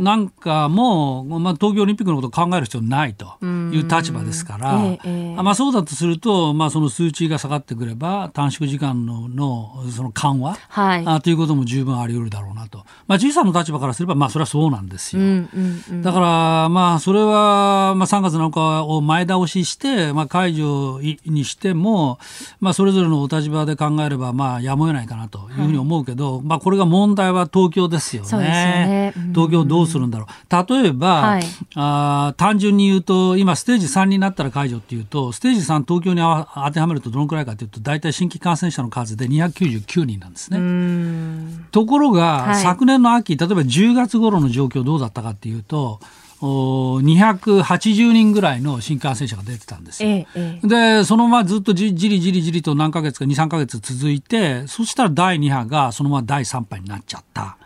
[0.00, 15.22] なんかも、はい、まあ、東京オリンピックのことを考える必要ないという立場ですから、えー、まあ、そうだとすると、まあ、その数値が下がってくれば、短縮時間ののその緩和、はい、あということも十分あり得るだろうなと、まあ、じいさんの立場からすれば、まあ、それはそうなんですよ。
[15.22, 22.18] うんうんうん、だから、まあ、それは、まあ、3月7日を前倒しして、まあ、解除にしても、
[22.60, 28.38] まあ、それぞれのお立場で考えれば、まあ、やむを得ないかなというふうに思うけど、はい、まあ、これが問題は東京ですよね。
[28.38, 30.72] ねうんうん、東京どうするんだろう。
[30.72, 31.42] 例えば、はい、
[31.74, 41.66] あ単純に言うと、今、ステージ3になったら解除っていうと、ステージ3、東京に当てはめるとどのくらいかというと、大体新規感染者の数で299人なんですね。
[41.70, 46.00] ところが、はい、昨年の秋、例えば10月頃の状況どうだったかっていうと、
[46.40, 50.10] 280人ぐらいの新感染者が出てたんですよ。
[50.10, 57.56] ええ、で、そのままずっとじじりじりじりと何ヶ月か、2、3ヶ月続いて、そしたら第2波がそのまま第3波になっちゃった。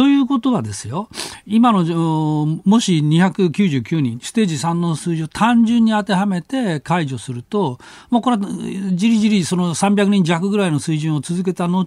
[0.00, 1.10] ということはですよ、
[1.44, 1.84] 今の、
[2.64, 8.42] もし299人、ステージ3の数字を単純に当てはめて解除すると、もうこれは
[8.94, 11.84] じりじりその300人弱ぐらいの水準を続けた後、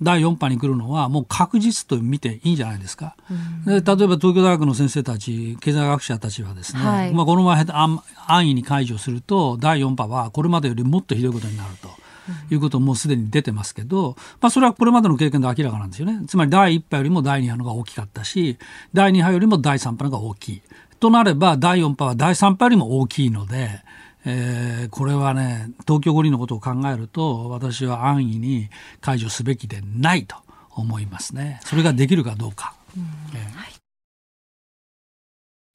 [0.00, 3.14] 第4波に来るのはもう確実と見ていいんじゃないですか。
[3.30, 12.03] うん、で例えば東京大学の先生たち、経済学者たちはですね、はい、まあこのまま安易に解除すると、第4波はこれまでよりもっとひどいことになると。
[12.50, 16.26] いうこともすでに出てますけど、まあ、それはこれまでの経験で明らかなんですよね。
[16.26, 18.58] つまり第1波よりも第2波のが大きかったし、
[18.92, 20.62] 第2波よりも第3波のが大きい。
[21.00, 23.82] となれば、第4波は第3波よりも大きいので、
[24.26, 28.68] えー、これはね、東京五輪のことを考えると、私は安易に
[29.00, 30.36] 解除すべきでないと
[30.70, 31.60] 思いますね。
[31.64, 32.74] それができるかどうか。
[32.96, 33.72] えーはい、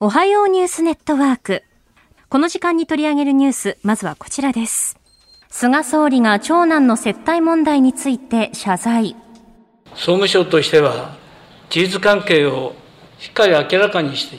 [0.00, 1.62] おはようニュースネットワーク。
[2.28, 4.99] この時間に取り上げるニュース、まずはこちらです。
[5.52, 9.16] 菅総理が長男の接待問題について謝罪。
[9.90, 11.16] 総務省としては、
[11.68, 12.74] 事実関係を
[13.18, 14.30] しっかり明らかにし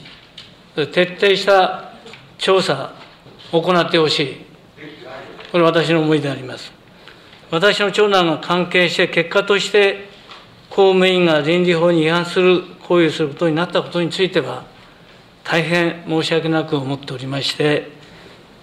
[0.74, 1.92] て、徹底した
[2.38, 2.94] 調査
[3.52, 4.36] を行ってほしい。
[5.52, 6.72] これ私の思いであります。
[7.50, 10.08] 私の長男が関係して、結果として
[10.70, 14.64] 公務員が人事法に違反する行為をすることになったことについては、
[15.44, 17.90] 大変申し訳なく思っておりまして、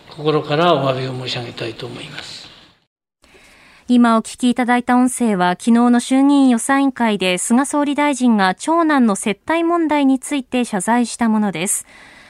[0.09, 2.38] 心からお詫びを申し上げたいと思います。
[3.91, 11.87] 今お聞きいただいた音声は昨日の衆議院予算委員会で菅総理大臣が長男の接待問題について謝罪したものです。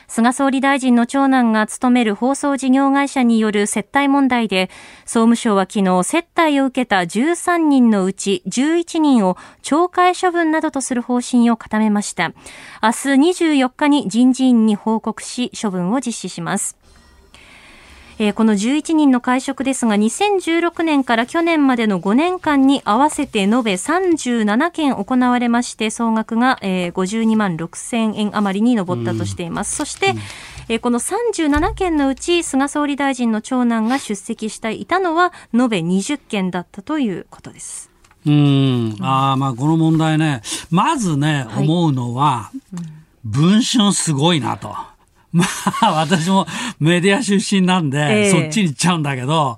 [0.08, 4.70] 菅総理大臣の長男が勤める放送事業会社による接待問題で、
[5.02, 12.30] 総務省は昨日接待を受けた13人のうち11人を懲戒処分などとする方針を固めました。
[12.82, 16.78] 明日24日に人事院に報告し、処分を実施します。
[18.22, 29.78] えー、この11人の会食ですが、2016年から去年までの5年間に合わせて延べ37件行われまして、総額が、えー、52万6000円余りに上ったとしています。
[29.78, 30.16] そして、
[30.68, 37.90] えー、この37件のうち、菅総理大臣の長男が出席していたのは、延べ20件だったということです。
[38.26, 42.52] うん、あまあこの問題ね、まずね、はい、思うのは、
[43.24, 44.76] 文春すごいなと。
[45.32, 45.46] ま
[45.82, 46.48] あ、私も
[46.80, 49.58] メディア出身なんで、えー、そっちに行っちゃうんだけど、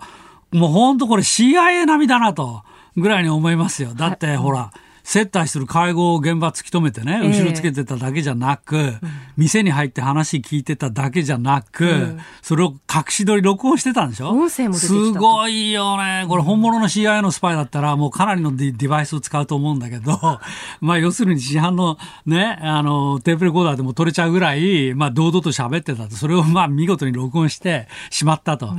[0.51, 2.63] もう本当これ CIA 並みだなと、
[2.97, 3.93] ぐらいに思いますよ。
[3.93, 4.71] だって、ほら、
[5.03, 8.99] 接待する介護現場突き止めてね、後ろつけてただけじゃなく、えー、
[9.37, 14.29] 店に入って話聞いてただけじゃなく、うん、それを隠し撮り録音してたんでしょ？
[14.29, 16.25] 音声もすごいよね。
[16.27, 20.19] これ本物の CIA のスパイだったらもうかなりのデバイスを使うと思うんだけど、
[20.81, 26.15] まあ要するに市販のね、あの、テープレコーダーでも撮れちゃうぐらい、まあ堂々と喋ってたと。
[26.15, 28.73] それをまあ見事に録音してしまったと。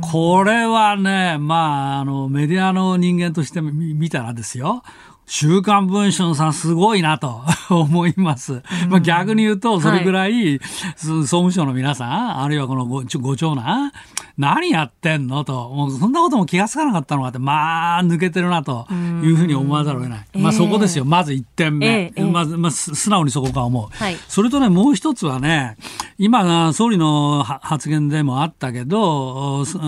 [0.00, 4.82] これはね、まあ、あの、メディアの人間として見たらですよ。
[5.32, 8.62] 週刊文春さんすごいなと 思います。
[8.88, 10.58] まあ、逆に言うと、それぐらい、
[10.96, 13.92] 総務省の皆さん、あるいはこのごご長男、
[14.36, 18.88] 何やってんのと、もうそんなことも気がつかなかったのかって、まあ、抜けてるなと
[19.22, 20.26] いうふうに思わざるを得ない。
[20.34, 21.04] まあ、そこですよ。
[21.04, 22.12] まず1点目。
[22.32, 23.96] まず、まあ、素直にそこか思う。
[24.02, 25.76] はい、それとね、もう一つはね、
[26.18, 29.78] 今、総理の発言でもあったけど、総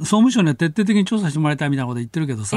[0.00, 2.56] 務省には徹底的に調査してもらいたいみたいなこと言ってるけどさ、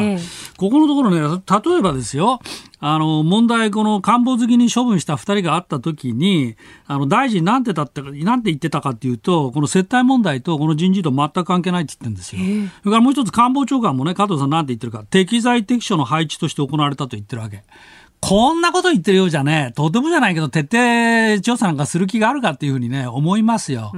[0.55, 2.30] ここのところね、例えばですよ、
[2.79, 6.55] あの、問題、この官房好きに処分した二人があったときに、
[6.87, 12.41] あの、大臣なんてだったか、なんて言ってたかっていうと、この接待問題とこの人事と全く関係ないって言ってるんですよ。
[12.83, 17.63] それからもう一つ官房長官もね、加藤さんなんて言ってるか、適材適所の配置として行われたと言ってるわけ。
[18.21, 23.91] こんなこと言ってるようじゃね、とてもじゃないけど、徹底調査なんかする気があるかっていうふうにね、思いますよ。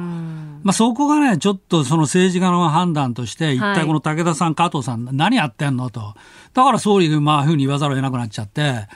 [0.63, 6.15] まあ、そこがね、ちょっとその政治家の判断として、一体この武田さん、加藤さん、何やってんのと。
[6.53, 8.87] だから総理がまあ、ふうに言わざるを得なくなっちゃって、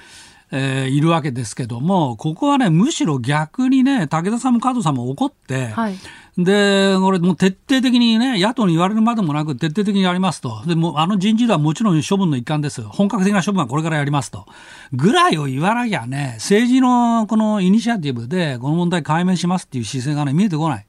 [0.51, 5.95] えー、いるわけですけども、ここはね、むしろ逆にね、武田さんも加藤さんも怒って、はい、
[6.37, 10.61] で、これもう徹底的にね、野党に言われるまでもなく徹底的にやりますと。
[10.67, 12.83] で、もあの人事ではもちろん処分の一環です。
[12.83, 14.45] 本格的な処分はこれからやりますと。
[14.93, 20.85] ぐらいを言わなきゃね、政治のこのイニシアティブでこの問題解明しますっていう姿勢がね、見えてこない。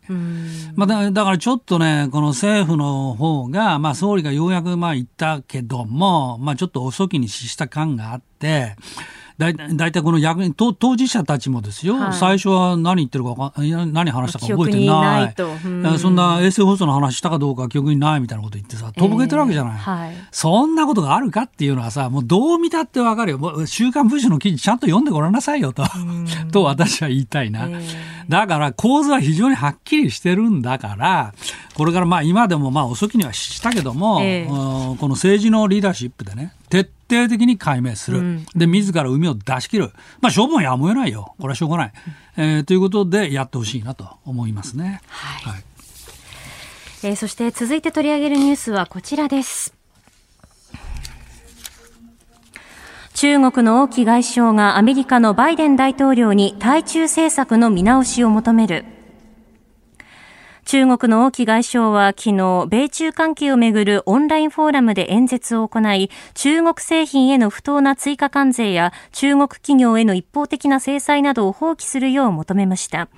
[0.76, 8.76] まあだ、だからちょっとね、この政府の方が、まあ総理がようやくまあ言ったけども、まあちょっと遅きに失した感があって、
[9.38, 9.54] だい
[9.92, 25.84] たいこの役当当事者たちもですよ、はい、最初は何言ってるか何話したか覚えてない、そんな衛星放送の話したかどうか記憶にないみたいなこと言ってさ、とぼけてるわけじゃない、えーはい、そんなことがあるかっていうのはさ、もうどう見たってわかるよ、週刊文春の記事ちゃんと読んでごらんなさいよと、
[26.50, 27.66] と私は言いたいな。
[27.66, 27.80] えー、
[28.28, 31.32] だから構図は非常にはっきりしてるんだから、
[31.74, 41.92] これからまあ今でもまあ遅きにはしたけども、えー、この政治のリーダーシップでね、徹底的に解明する、うん、で自ら海を出し切る、まあ、処分はやむを得ないよ、これはしょうがない、
[42.38, 45.00] うん、えー、ということでやってほしいなと思いますね。
[45.08, 45.62] はい、はい、
[47.04, 49.74] えー、そして続いて取り上げるニュースはこちらです。
[53.14, 58.97] 中国の王毅外相がアメリカのバイデン大統領に対中政策の見直しを求める。
[60.68, 73.08] 中国の王毅外相は昨日、米中関係をめぐるオンラインフォーラムで演説を行い、中国製品への不当な追加関税や中国企業への一方的な制裁などを放棄するよう求めました。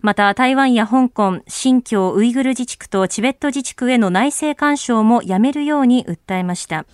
[0.00, 6.86] また、台湾や香港、新疆ウイグル自治区とチベット自治区への内政干渉もやめるように訴えました。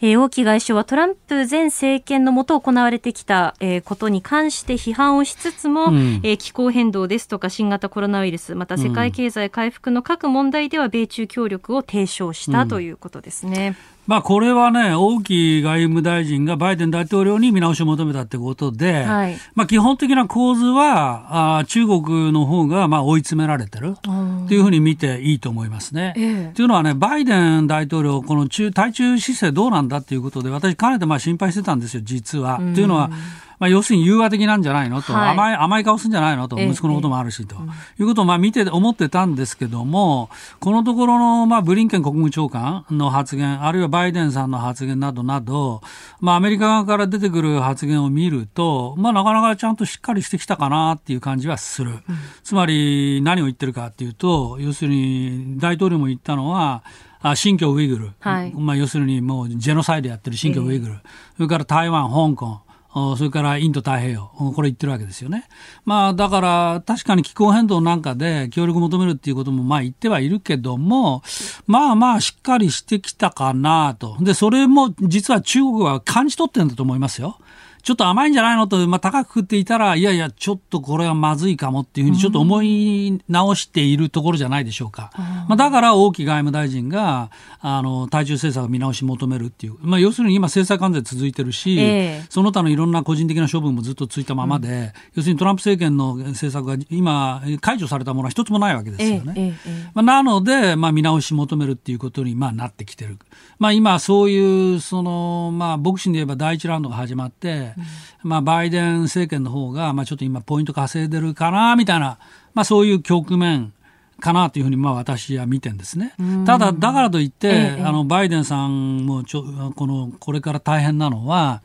[0.00, 13.76] えー、王毅外相はトランプ前政権のもと行われてきた、えー、ことに関して批判をしつつも、うん、えー、気候変動ですとか新型コロナウイルス、また世界経済回復の各問題では米中協力を提唱したということですね。
[13.88, 26.12] うんまあ、これはね、王毅外務大臣がバイデン大統領に見直しを求めたってことで、はい、まあ、基本的な構図は、あ中国の方がまが追い詰められてるっていうふうに見ていいと思いますね。
[26.14, 32.58] と、ええいうのはね、バイデン大統領、この中対中姿勢どうなんだっていうことで、私、かねてまあ心配してたんですよ、実は。
[32.58, 33.10] というのは、
[33.58, 37.56] まあ、要するに融和的なんじゃないのと、はい、甘い甘い顔するんじゃないのと、息子のこともあるしと、
[37.98, 45.82] えいうことをまあ見て思ってたんですけども、このところのまあブリンケン国務長官の発言、あるいはバイデンさんの発言などなど、
[46.20, 51.90] まあ、アメリカ側から出てくる発言を見ると、まあ、なかなかちゃんとしっかりしてきたかなっていう感じはする。
[51.90, 52.00] うん、
[52.42, 56.82] つまり何を言ってるかっていうと、要するに大統領も言ったのは、
[57.26, 61.00] あ新疆ウイグル、はい、まあ、要するにもうジェノサイドやってる新疆ウイグル、えー、
[61.36, 62.60] それから台湾、香港、
[62.94, 65.48] それからインド太平洋、これ言ってるわけですよね。
[65.84, 71.22] まあだから確かに気候変動なんかで協力求めるっていうこともまあ言ってはいるけども、
[71.66, 74.16] まあまあしっかりしてきたかなと。
[74.20, 77.38] で、それも実は中国は感じ取ってるんだと思いますよ。
[77.84, 85.10] ちょっと甘いんじゃないのと、まあ、高く食っていたら、いやいや、ちょっとこれはまずいかもっていうふうにちょっと思い直しているところじゃないでしょうか。
[85.48, 87.30] まあ、だから王毅外務大臣が、
[87.60, 89.76] あの、対中政策見直し求めるっていう。
[89.82, 99.34] まあ、要するに今制裁関税続いてるし、えー、その他のいろんな個人的な処分もずっとついたままで、うん、要するにトランプ政権の政策が今、解除されたものは一つもないわけですよね。
[99.36, 103.18] えーえー、まあ、なので、まあ、見直し求めるっていうことに、まあ、なってきてる。
[103.58, 107.80] まあ、今、そういう、その、まあ、ボクシングで言えば第一ラウンドが始まって、う
[108.26, 112.18] ん、まあ、バイデン政権の方が、まあ、ちょっと今、ポイント稼いでるかな、みたいな、
[112.54, 113.72] まあ、そういう局面。
[114.20, 116.14] かなというふうにまあ私は見てんですね。
[116.46, 119.42] ただ、だからといって、ええ、あのバイデンさんもちょ
[119.74, 121.62] このこれから大変なのは、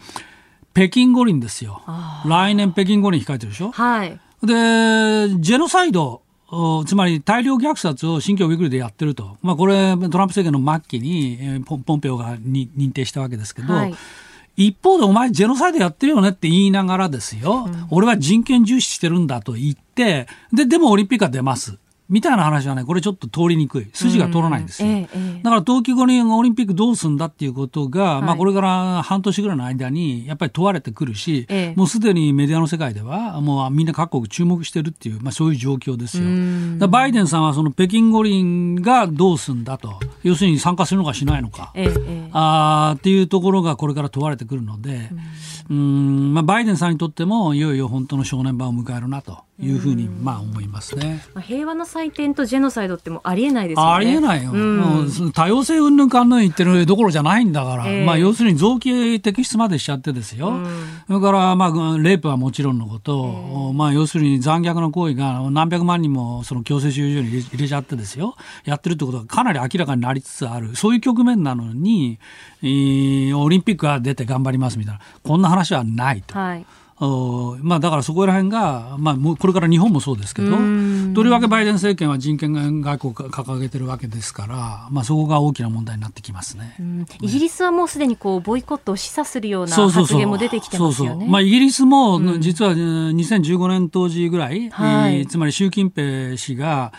[0.74, 1.84] 北京五輪ですよ。
[2.26, 3.72] 来年北京五輪控えてるでしょ？
[3.72, 4.16] はい、で、
[5.40, 6.24] ジェノサイド、
[6.88, 13.94] つまり大量虐殺を新疆ウイグルでやってると、まあ、これ、トランプ政権の末期にポンペオが認定したわけですけど、はい、
[14.64, 21.78] 一方でお前、ジェノサイドやってるよねって言いながらですよ、うん、俺は人権重視してるんだと言って、ででもオリンピックは出ます。
[22.10, 23.88] みたいな話はね、これちょっと通りにくい。
[23.94, 25.08] 筋が通らないんですよ。
[25.44, 36.88] だから冬季五輪オリンピックどうすんだっていうことが、はい、まあこれから半年ぐらいの間にやっぱり問われてくるし、ええ、もうすでにメディアの世界ではもうみんな各国注目してるっていう、まあそういう状況ですよ。
[36.88, 40.00] バイデンさんはその北京五輪がどうすんだと。
[40.24, 41.72] 要するに参加するのかしないのか。
[41.76, 45.12] ええ、あっていうところがこれから問われてくるので、
[45.70, 49.50] うん、まあバイデンさんにとってもいよいよ本当の正念場を迎えるなと。
[49.62, 51.22] いうふうにまあ思いますね。
[51.34, 53.92] まあ、平和の祭典とジェノサイドってもありえないですよね。
[53.92, 54.52] ありえないよ。
[54.54, 60.52] うん、多様性云々かんぬん言ってるどころじゃないんだから、えー、まあ要するに臓器摘出までしちゃってですよ。
[60.52, 60.68] うん、
[61.08, 68.38] それからまあレイプはもちろんのこと、えー、まあ要するに残虐な行為が何百万人もその強制収容所に入れちゃってですよ。
[68.64, 70.78] やってるってことがかなり明らかになりつつある。
[70.78, 72.18] そういう局面なのに、
[72.62, 75.02] えー、オリンピックは出て頑張りますみたいな。
[75.22, 76.38] こんな話はないと。
[76.38, 76.66] はい。
[77.62, 80.52] まあ、だからそこら辺が、まあ、これから日本もそうですけど、
[81.16, 86.76] とりわけバイデン政権は人権外交を掲げてるわけですから、まあ、そこが大きな問題になってきますね。
[87.22, 91.26] イギリスはもうすでにこうボイコットを示唆するような発言も出てきてますよね。
[91.30, 96.92] まあ、イギリスも実は2015年当時ぐらい、はい、つまり習近平氏が、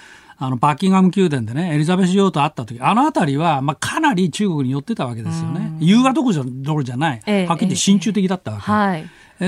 [0.42, 5.76] あの、バッキンガム宮殿でね、エリザベス女王と会った時、あのあたりは、まあ、かなり中国に寄ってたわけですよね。
[5.80, 8.62] 優雅どころどころじゃない、ええ、はっきり言って親中的だったわけ。
[8.64, 8.96] えは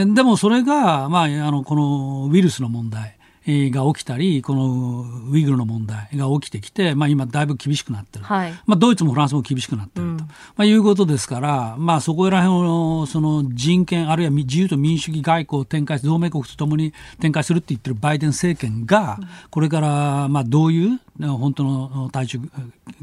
[0.04, 0.14] い。
[0.14, 3.16] でもそれが、まあ、あのこのウイルスの問題
[3.46, 10.26] が起きたり、このウイグルの問題が起きてきて、まあ、今、だいぶ厳しくなってる、はい、まあ、ドイツもフランスも厳しくなってると、うん、ま
[10.58, 19.18] あ、いうことですから、まあ、そこら辺のその人権、あるいは自由と民主主義外交を展開同盟国とともに展開するって言ってるバイデン政権が、
[19.50, 22.38] これからまあどういう本当の対中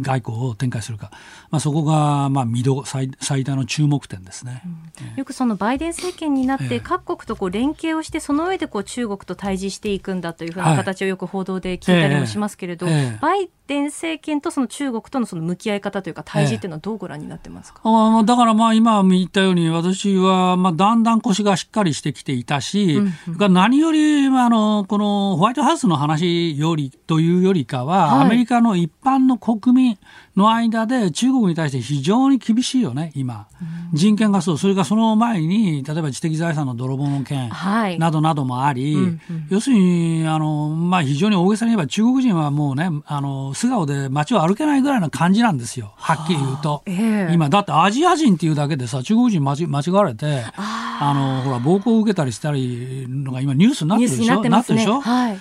[0.01, 1.11] 外交を展開するか、
[1.49, 4.63] まあ、そこがまあ見ど最最大の注目点ですね、
[5.11, 13.07] うん、よくそのバイデン政権になって、各国とこう連携をして、その上でこう中国と対峙していくんだというふうな形をよく報道で聞いたりもしますけれど、はいえーえ。
[13.15, 29.97] ー、バイデン政権とその中国とのその向き合い方というか、対峙っていうのはどうご覧になってますか、えー、あだからまあ今言ったように、私はまあだんだん腰がしっかりしてきていたし、うんうん、何よりあのこのホワイトハウスの話よりというよりかは、はい、アメリカの一般の国民
[30.35, 33.47] の間で中国に対して非常に厳しいよね、今。
[33.93, 37.49] 人権がそう、それからその前に、例えば知的財産の泥棒の件
[37.97, 46.83] などなどもあり、はいうんうん、要するに、あの、まあ、非常に大げさに言えば中国人はもうね、あの、素顔で街を歩けないぐらいな感じなんですよ、はっきり言うと。
[46.85, 54.43] えー、今、だってアジア人っていうだけでさ、中国人間違われて、あの、ほら、暴行を受けたりしたりのが今ニュースになってるでしょ？
[54.49, 55.01] なってるでしょ？
[55.01, 55.39] はい。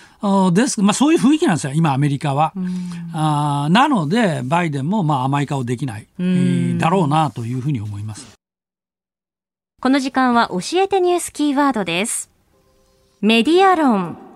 [0.52, 2.52] です、まあ、そういう雰囲気なんですよ、今、アメリカは。
[3.12, 6.06] あなので、バイデンもまあ甘い顔できない、
[6.78, 8.34] だろうなというふうに思います。
[9.80, 12.30] この時間は教えてニュースキーワードです。
[13.20, 14.27] メディア論。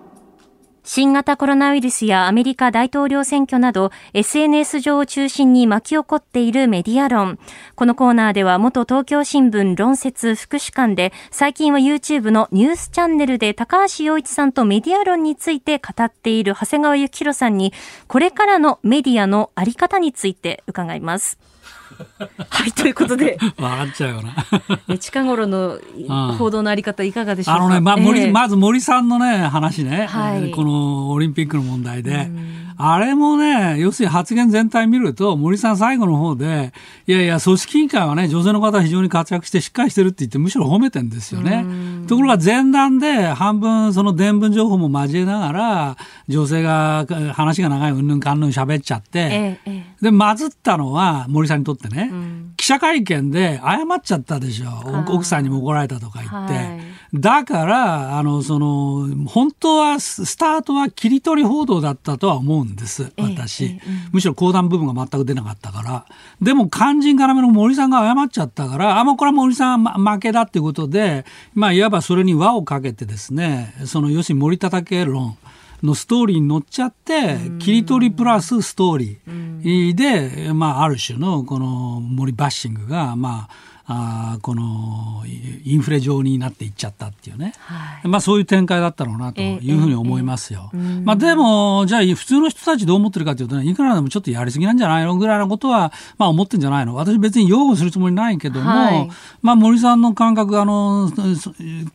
[0.85, 7.39] 新型コロナウイルスやアメリカ大統領選挙など SNS 上を中心に巻き起こっているメディア論。
[7.75, 17.71] このコーナーでは元東京新聞論説副主幹で最近は YouTube のニュースチャンネルで高橋洋一さんとメディア論について語っている長谷川幸宏さんに
[18.07, 21.52] これからのメディアのあり方について伺います。
[22.49, 23.37] はい、ということで。
[23.57, 24.97] 笑っちゃうよな。
[24.97, 25.79] 近頃の
[26.37, 27.63] 報道のあり方いかがでしょうか？
[27.63, 32.29] あのね、まあ、森、えー、まず森さんのね、話ね、はい、このオリンピックの問題で。
[32.77, 36.73] あれもね、要するに発言全体見ると、森さん最後の方で、
[37.07, 41.65] いやいや、組織委員会はね、女性の方非常に活躍してしっかりしてるって言って、むしろ褒めてんですよね。
[42.07, 45.97] ところが前段で半分その伝聞情報も交えながら、
[46.27, 54.69] 女性が話が長いうんぬんかんぬん喋っちゃって、ええ、で、まずったのは森さんにとってね、うん、記者会見で謝っちゃったでしょ。
[55.09, 56.53] 奥さんにも怒られたとか言って。
[56.53, 56.79] はい、
[57.13, 63.65] だから、あの、その、本当は、スタートは切り取り報道だったとは思うんです、私。
[63.65, 63.81] えええ、
[64.13, 66.05] むしろ講談部分が全く出なかったから。
[66.41, 75.35] でも、肝心絡めの森さんが謝っちゃったから、あ、もうこれは森さん負けだっていうことで、まあ、いわばそれに輪をかけてですね、その、要するに森叩け論。
[75.83, 90.71] のストーリーに乗っちゃって、切り取りプラスストーリーで、まあ、ある種のこの森バッシングが、まあ、あこのインフレ状になっていっちゃったっていうね、はい、まあ、そういう展開だったろうなというふうに思いますよ。
[90.73, 96.95] えーえー、まあ、でも、じゃあ普通の人たちどう思ってるかというとね、いくらでもちょっとやりすぎなんじゃないのぐらいのことは、まあ、思ってんじゃないの。
[96.95, 99.09] 私別に擁護するつもりないけども、はい、
[99.41, 101.11] まあ、森さんの感覚あの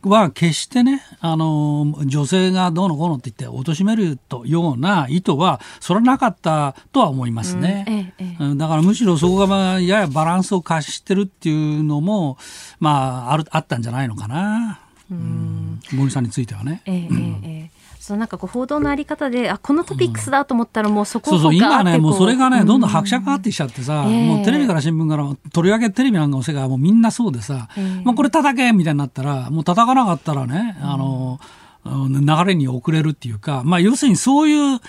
[0.03, 8.13] は決してねあの女性がどうのこうのって言って貶めるとような意図はそれはなかったとは思いますね。
[8.19, 8.25] うん。
[8.25, 12.37] えー、だからむしろそこがまあややバランスを貸してるっていううのも、
[12.79, 14.81] まあ、あるあったんじゃないのかな。
[15.11, 16.81] うん、森さんについてはね。
[16.85, 31.39] えー、えー、えーそのなんかこう報道のあり方で、あ、このトピックスだと思ったらもうそこそうそう、今ね、もうそれがね、どんどん拍車かかってきちゃってさ、うん、もうテレビから新聞から、とりわけテレビなんかの世界はもうみんなそうでさ、えー、まあこれ叩けみたいになったら、もう叩かなかったらね、あの、
[31.85, 34.79] 流れに遅れるっていうか、まあ要するにそういう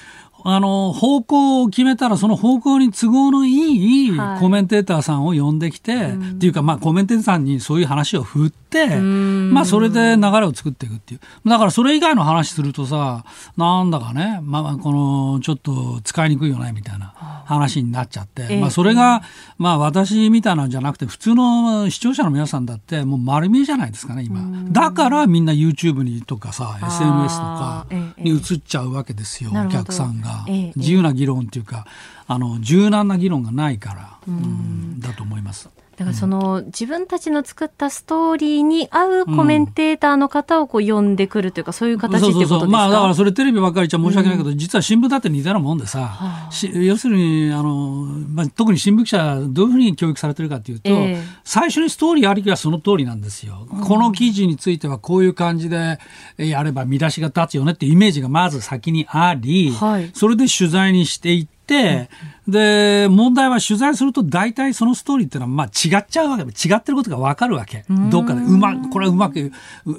[0.45, 11.21] あの、方向を決めたら、その方向に都合のいいコメンテーターさんを呼んできて、はい、っていうか、まあ、コメンテーターさんにそういう話を振って、まあ、それで流れを作っていくっていう。
[11.49, 13.25] だから、それ以外の話するとさ、
[13.57, 17.13] なんだかね、まあ、この、ちょっと使いにくいよね、みたいな
[17.47, 19.23] 話になっちゃって、まあ、それが、
[19.59, 24.41] まあ、私みたいなんじゃなくて、普通の視聴者の皆さんだって、もう丸見えじゃないですかね、今。
[24.71, 27.87] だから、みんな YouTube にとかさ、SNS とか
[28.19, 30.30] に移っちゃうわけですよ、お客さんが。
[30.31, 30.45] が、
[30.77, 31.87] 自由な議論っていうか
[32.27, 35.69] あの柔軟な議論がないから、うん、だと思います。
[36.01, 42.67] だからその、自分たちの作ったストーリーに合うコメンテーターの方をこう呼んでくるというか、そういう形ってことですか？
[42.67, 55.99] まあだからそれテレビばっかりじゃ申し訳ないけど、実は新聞だって似たようなもんでさ、はあ、要するにあの、まあ、特に新聞記者どういうふうに教育されてるかというと、えー、最初にストーリーありきはその通りなんですよ、うん、この記事についてはこういう感じで
[56.39, 62.09] やれば見出しが立つよねっていうイメージがまず先にあり、はい、それで取材にしていって、
[62.51, 67.85] で、問題は取材すると大体そのストーリーっていうのはまあ違っちゃうわけ、違ってることがわかるわけ。
[68.11, 69.53] どっかで、うま、これはうまく、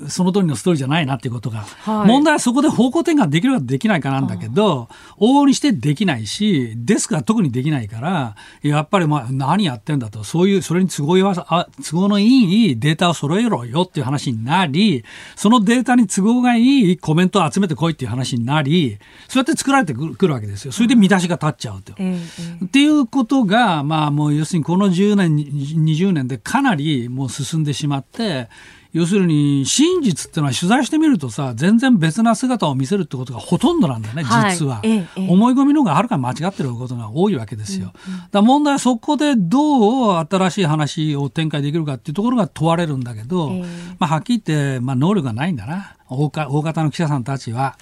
[0.08, 1.66] その通りのストーリーじゃないなっていうことが。
[1.84, 4.89] はい、問題はそこで方向転換できるかできないかなんだけど、
[5.20, 15.04] 往々にしてできないし、デスクは特にできないから、やっぱりまあ何やってんだと、そういう、それに都合よあ都合のいいデータを揃えろよっていう話になり、
[15.36, 18.97] そのデータに都合がいいコメントを集めてこいっていう話になり、
[19.28, 20.72] そうやって作られてくるわけですよ。
[20.72, 21.93] それで見出しが立っちゃうと。
[21.97, 28.50] えーっていうことが、まあもう要するにこの10年、20年でかなりもう進んでしまって、
[28.94, 43.64] 要するに真実っていうのは取材してみるとさ全然別な姿を見せるってことがほとんどなんだよね、実は、ええ、思い込みの方がはるかに間違ってることが多いわけですよ、うんうん、だ問題はそこでどう新しい話を展開できるかっていうところが問われるんだけど、え、
[43.98, 45.96] まあ、はっきり言って、まあ、能力がないんだな。
[46.10, 47.78] 大方の記者さんたちは。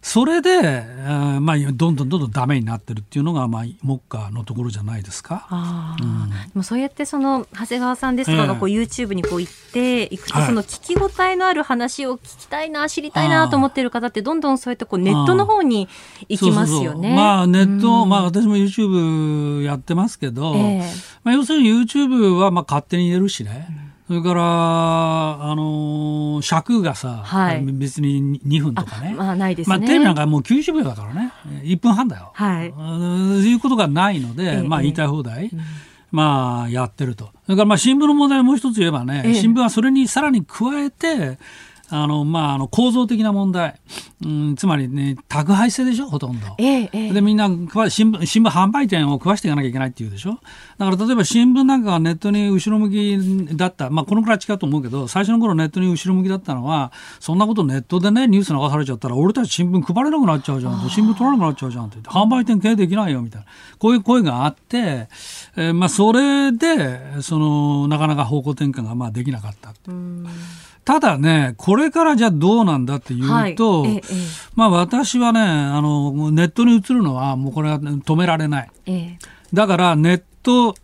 [0.00, 0.84] それで、
[1.40, 5.46] まあ、どんどんどんどんダメになってるっていうのが、まあ、目下のところじゃないですか。
[5.50, 15.88] あうん、でもそうやってその長谷川さんですとかがこう YouTube にこう行っていくと、その聞き応えのある話を聞きたいな知りたいなと思ってる方ってどんどんそうやってこうネットの方に
[16.28, 17.14] 行きますよね。
[17.14, 20.82] まあネット、うん、まあ私も YouTube やってますけど、えー、
[21.24, 23.66] まあ、要するに YouTube はまあ勝手に入れるしね。
[23.82, 29.14] うんそれから、あのー、尺がさ、はい、別に2分とかね。
[29.14, 29.76] まあ、ないですね。
[29.76, 31.30] まあ、テレビなんかもう90秒だからね。
[31.62, 32.30] 1分半だよ。
[32.32, 32.68] はい。
[32.68, 35.50] いうことがないので、えまあ、言いたい放題。
[36.10, 37.28] まあ、やってると。
[37.44, 41.38] それから、まあ、新聞の問題をもう一つ言えばね、え新聞はそれにさらに加えて、
[41.90, 43.80] あの、まあ、あの、構造的な問題。
[44.24, 46.46] うん、つまりね、宅配制でしょ、ほとんど。
[46.58, 47.46] ええ、で、みんな、
[47.88, 50.40] 新聞、新聞販売店を食わしていかなきゃいけないっていうでしょ？
[50.76, 53.90] だから、例えば新聞なんかがネットに後ろ向きだった。
[53.90, 60.90] まあ、このくらい違うと思うけど、最初の頃ネットに後ろ向きだったのは、そんなことネットでね、ニュース流されちゃったら、俺たち新聞配れなくなっちゃうじゃん。
[60.90, 61.98] 新聞取らなくなっちゃうじゃんって。
[62.08, 63.46] 販売店経営できないよ、みたいな。
[63.78, 65.08] こういう声があって、
[65.56, 69.72] えー、まあ、それで、その、なかなか方向転換が、まあ、できなかった。
[70.88, 74.02] ただね、これからじゃあどうなんだっていうと、はいええ、
[74.54, 78.70] まあ私はね、あの、ネットに移るのはもうこれは止められない。
[78.86, 79.18] え、
[79.52, 80.74] だからネット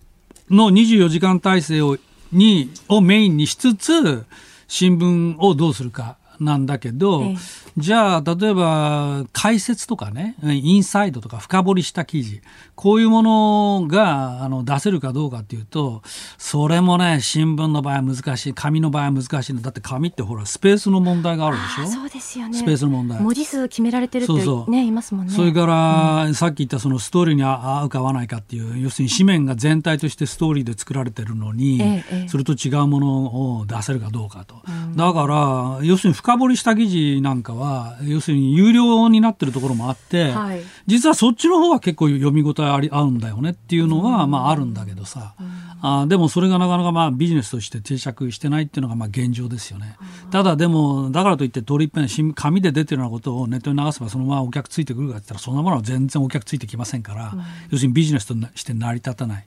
[0.50, 1.96] の24時間体制を
[2.32, 4.26] にをメインにしつつ、
[4.68, 6.18] 新聞をどうするか。
[6.40, 7.36] なんだけど、ええ、
[7.76, 12.40] じゃあ、例えば解説とかね、インサイドとか深掘りした記事、
[12.74, 16.02] こういうものがあの出せるかどうかっていうと、
[16.38, 21.90] それもね、新聞の場合は難しい、紙の場合は難しいだって紙ってほら、スペースの問題があるでしょ？
[21.90, 22.58] そうですよね。
[22.58, 23.20] スペースの問題。
[23.20, 25.32] 文字数決められてるって、ね、そうそういますもんね。
[25.32, 34.56] それから、うん、さっき言ったそのストーリーに合うか合わないかっていう、要するに紙面が全体としてストーリーで作られてるのに、ええ、それと違うものを出せるかどうかと。
[34.66, 45.34] うん、だから、要するに深掘りした記事なんかは、要するに有料になってるところもあって、はい、実はそっちの方は結構読み応えあり合うんだよねっていうのは、まああるんだけどさ、
[45.82, 49.98] あでもそれがなかなかまあビジネスとして定着してないっていうのがまあ現状ですよね。
[50.30, 57.34] ただでも、だからといって通り一遍紙で出てるようなことをネットに流せばそのままお客ついてくるかって言ったらそんなものは全然お客ついてきませんから、
[57.70, 59.46] 要するにビジネスとして成り立たない、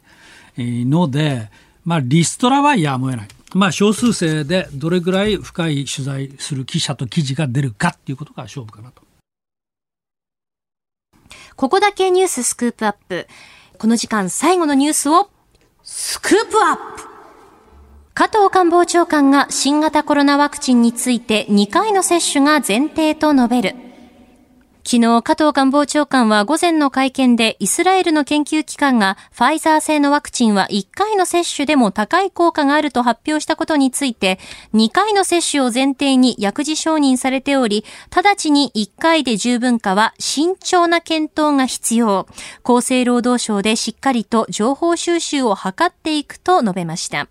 [0.59, 1.49] ので、
[1.85, 3.27] まあリストラはやむを得ない。
[3.53, 9.01] まあ、少数生でどれぐらい深い取材する記者と記事が出るかっていうことが勝負かなと。
[11.55, 13.27] ここだけニューススクープアップ。
[13.77, 15.29] この時間最後のニュースを
[15.83, 17.17] スクープアップ
[18.13, 23.86] 加藤官房長官が新型コロナワクチンについて2回の接種が前提と述べる。
[24.89, 34.39] 昨日、加藤官房長官は午前の会見でイスラエルの研究機関がファイザー製のワクチンは1回の接種でも高い効果があると発表したことについて、
[34.73, 37.83] 2回の接種を前提に薬事承認されており、
[38.15, 42.25] 直ちに1回で十分かは慎重な検討が必要。
[42.63, 47.27] 厚生労働省でしっかりと情報収集を図っていくと述べました。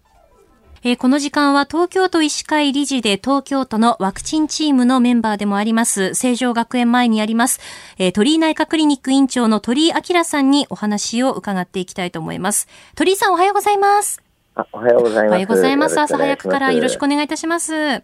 [0.88, 7.58] えー、この時間は東京都医師会理事で東京都のワクチンチームのメンバーでもあります、成城学園前にあります、
[7.98, 12.68] えー、鳥居内科クリニック院長の鳥居明さんにお話を伺っていきたいと思います。
[12.94, 14.22] 鳥居さんおはようございます。
[14.54, 15.28] あおはようございます。
[15.30, 15.98] おはようございます。
[15.98, 17.74] 朝早くからよろしくお願いいたします。
[17.74, 18.00] はい。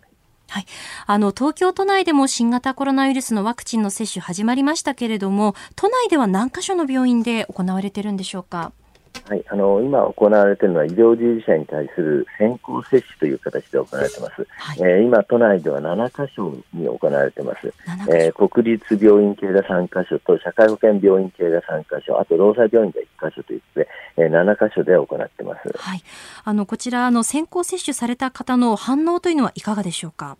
[1.07, 8.73] あの、東京都内でも新型コロナウイルスのワクチンの接種始まりましたけれども、都内では何箇所の病院で行われてるんでしょうか？
[9.29, 17.73] はい、あの今行われているのは医療従事者に対する先行接種という形で行われています、はい、えー、今、都内では7箇所に行われています、
[18.11, 26.03] えー、国立病院系が3箇所と社会保険病院系が3箇所、あと労災病院が1箇所ということで、えー、7箇所で行っています、はい、
[26.45, 30.37] あのこちらの先行接種された方の反応というのはいかがでしょうか？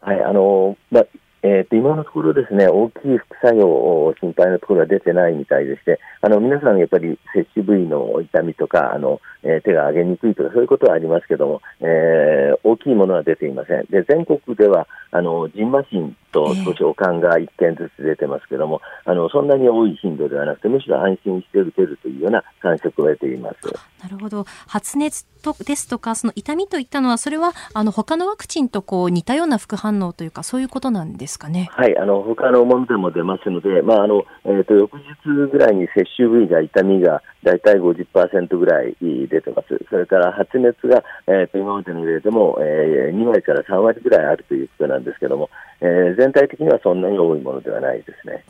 [0.00, 1.04] はいあのま
[1.42, 13.86] えーと、今のところですね大きい副作用、心配なところは出てないみたいでして、あの皆さん、やっぱり接種部位の痛みとかあの、えー、手が上げにくいとかそういうことはありますけども、えー、大きいものは出ていません。
[13.86, 23.56] で全国ではあのジンマシンと少しおかんが1件ずつ出てますけども、あのそんなに多い頻度ではなくて、むしろ安心して打てるというような感触を得ています。
[24.02, 31.68] なるほど、発熱とですとか、その痛みといったのは、それはあの他のワクチンとこう似たような副反応というか、そういうことなんですかね。
[31.72, 35.04] はい、あの他のものでも出ますので、まああのえーと、翌日
[35.50, 45.48] ぐらいに接種部位が痛みが大体50%ぐらい出てます、それから発熱が、えーと、今までの例でも、えー、2割から3割ぐらいあるということなんですけども、
[45.80, 48.44] えー、全体的にはそんなに多いものではないですね。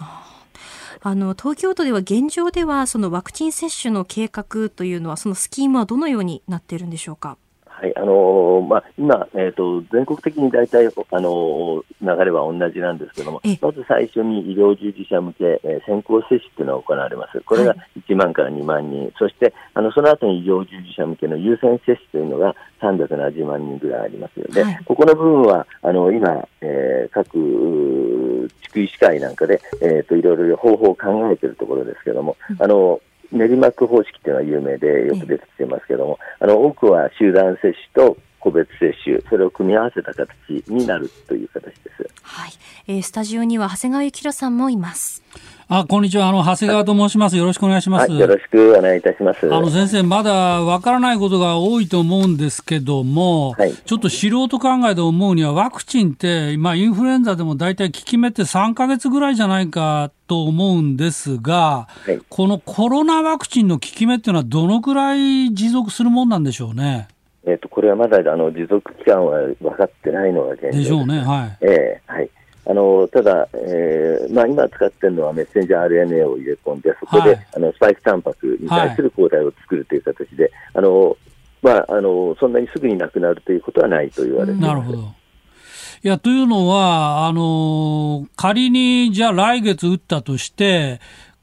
[1.01, 7.39] あの東京都では現状ではそのワクチン接種の計画というのはそのスキームはどのようになっているんでしょうか？
[7.81, 17.77] はいあのー、まあ、今、えーと、全国的に大体、あのー、流れは同じなんですけども、まず最初に医療従事者向け、えー、先行接種というのが行われます、これが
[18.09, 33.01] 1万から2万人、はい、そしてあのその後に医療従事者向けの優先接種というのが370万人ぐらいありますので、はい、ここの部分はあの今、えー、各地区医師会なんかで、えーと、いろいろ方法を考えているところですけども、うん、あの
[33.33, 40.31] 練馬区方式っていうのは有名でよく出てきてますけども、あの多くは集団接種と個別接種、それを組み合わせた形
[40.69, 42.09] になるという形です。
[42.23, 42.53] はい、
[42.87, 45.23] えー、スタジオには長谷川幸宏さんもいます。
[45.71, 46.31] あ、こんにちは。
[46.31, 47.37] あの、長谷川と申します。
[47.37, 48.11] よろしくお願いします。
[48.11, 49.55] はい、よろしくお願いいたします。
[49.55, 67.09] あの、先生、まだわからないことが多いと思うんですけども、はい、ちょっと素人考えで思うには、ワクチンって、まあ、インフルエンザでも大体効き目って3か月ぐらいじゃないかと思うんですが、はい、このコロナワクチンの効き目っていうのは、どのくらい持続するもんなんでしょうね？
[67.45, 71.59] えっ、と、これはまだあの持続期間は分かってないのが現状でしょうね、はい。
[71.61, 72.31] えー、はい。
[72.69, 81.17] あのただ、えーまあ、今使っているのはメッセンジャー RNA を入れ込んで、そこで、はい、あのスパイクタンパクに対する抗体を作るという形で、はい、あの
[81.63, 84.69] まあ、あのそんなにすぐになくなるということはないと言われています。
[84.69, 84.99] なるほど。
[86.05, 91.01] いや、というのは、あの仮にじゃあ来月打ったとして、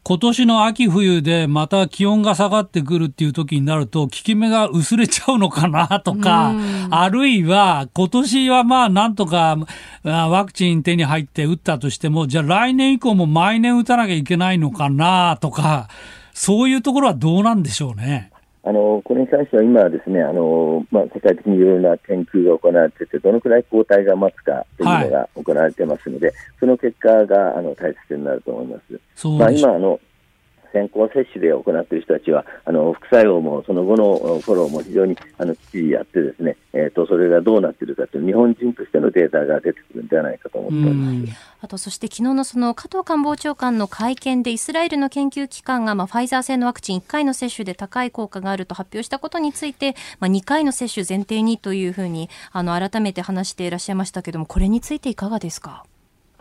[0.07, 6.53] 今年の秋冬でまた気温が下がってくるっていう時になると、効き目が薄れちゃうのかな とか、
[6.91, 9.57] あるいは今年はまあなんとか
[10.03, 15.87] ワクチン手に入って打ったとしても、じゃあ来年以降も毎年打たなきゃいけないのかなとか、
[16.35, 18.29] そういうところはどうなんでしょうね。
[18.67, 29.27] あのこれに関しては今ですね、あのまあ、世界的にいろいろな研究が行われていて、どのくらい抗体が待つかというのが行われていますので、はい、その結果があの大切になると思います。
[29.27, 29.99] まあ、今あの
[30.75, 55.85] 先行接種で行っている人たちは、あの副作用もその後のフォローも非常にあのきっちりやって、ですね、えーと、それがどうなっているかという日本人としてのデータが出てくるんではないかと思っておりますあと、そして昨日のその加藤官房長官の会見で、イスラエルの研究機関が、まあ、ファイザー製のワクチン1回の接種で高い効果があると発表したことについて、まあ、2回の接種前提にというふうにあの改めて話していらっしゃいましたけども、これについていかがですか？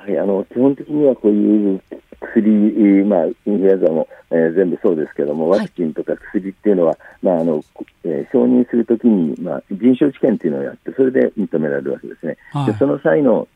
[0.05, 1.83] はい、あの基本的にはこういう
[2.21, 7.65] 薬、まあ、インフルエンザも、えー、全部そうですけども、ワクチンとか薬っていうのは、はい、まああの
[8.05, 12.37] えー、承認するときに、まあ、臨床試験っていうのをやって、それで認められるわけですね。
[12.53, 13.49] はい、でその際の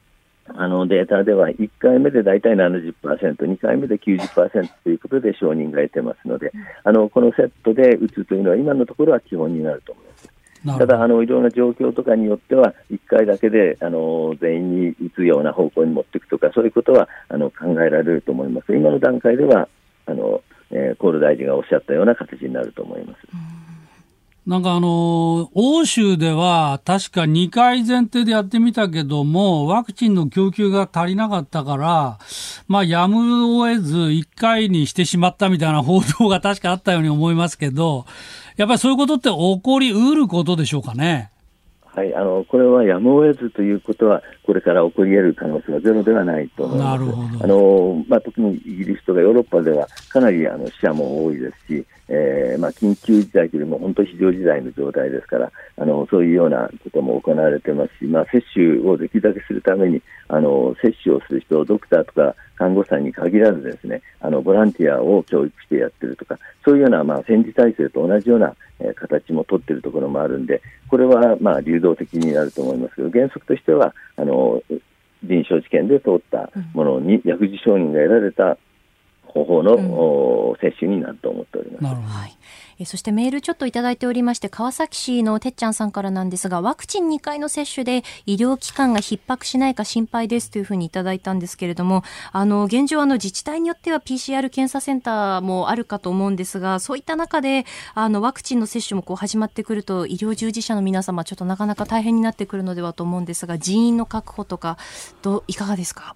[0.54, 6.52] あのデータでは1回目で大体70%、2回目で90%ということで承認が得てますので、
[6.84, 10.37] あのこのセットで打つというのは今のところは基本になると思います。
[10.76, 18.74] ただあの、いろんな状況とかによっては、1回だけであの全員に打つような方向に持っていくとか、そういうことはあの考えられると思います。
[18.74, 19.68] 今の段階では
[20.06, 23.18] あの、えー、河野大臣がおっしゃったような形になると思います。
[24.48, 32.18] なんかあの、欧州では確か2回前提でやってみたけども、ワクチンの供給が足りなかったから、
[32.66, 38.06] まあやむを得ず1回にしてしまったみたいな報道が確かあったように思いますけど、
[38.56, 41.30] やっぱりそういうことって起こりうることでしょうかね？
[41.94, 47.44] はい、あのこれはやむを得ずということは、これから起こり得る可能性はゼロではないと思います。
[47.44, 74.62] あのまあ、特にイギリスとかヨーロッパではかなりあの死者も多いですし、えーまあ、緊急事態というよりも本当に非常事態の状態ですからあのそういうようなことも行われてますし、まあ、接種をできるだけするためにあの接種をする人ドクターとか看護師さんに限らずですねあのボランティアを教育してやってるとかそういうような、まあ、戦時体制と同じような、えー、形も取っているところもあるんでこれは、まあ、流動的になると思いますけど原則としてはあの
[75.22, 78.58] 臨床試験で通ったものに薬事承認が得られた
[79.32, 81.94] 方法の、うん、接種になると思っております。
[81.94, 82.36] はい。
[82.80, 104.78] えそしてメールちょっといただいておりまして、川崎市のてっちゃんさんからなんですが、ワクチン2回の接種で医療機関が逼迫しないか心配ですというふうにいただいたんですけれども、あの、現状あの自治体によっては PCR 検査センターもあるかと思うんですが、そういった中で、あの、ワクチンの接種もこう始まってくると、医療従事者の皆様、ちょっとなかなか大変になってくるのではと思うんですが、人員の確保とか、
[105.22, 106.14] どう、いかがですか？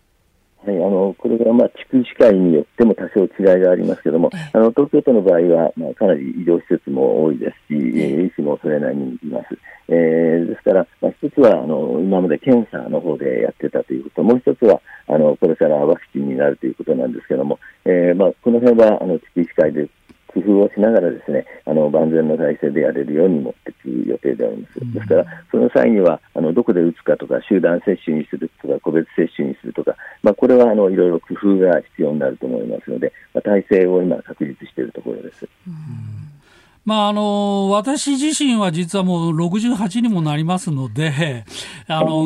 [0.64, 9.58] はい、あのこれがまあ地区医師会によっても多少違いがありますけれども、あの東京都の場合は、まあ、かなり医療施設も多いですし、医師もそれなりにいます。
[9.88, 19.88] えー、ですから、まあ、一つはあの今まで検査の方でやってたということ、もう一つはあのこれからワクチンになるということなんですけれども、えーまあ、この辺はあの地区医師会で
[20.34, 24.92] 工夫をしながらですね、あの万全の体制でやれるように持っていく予定であります。
[24.92, 35.48] ですから、その際には、あのどこで打つかとか、集団接種にするとか、個別接種にするとか、まあ、これはあのいろいろ工夫が必要になると思いますので、まあ、体制を今、確立しているところです。
[36.84, 41.44] まあ、あの、私自身は実はもう68にもなりますので、
[41.86, 42.22] あの、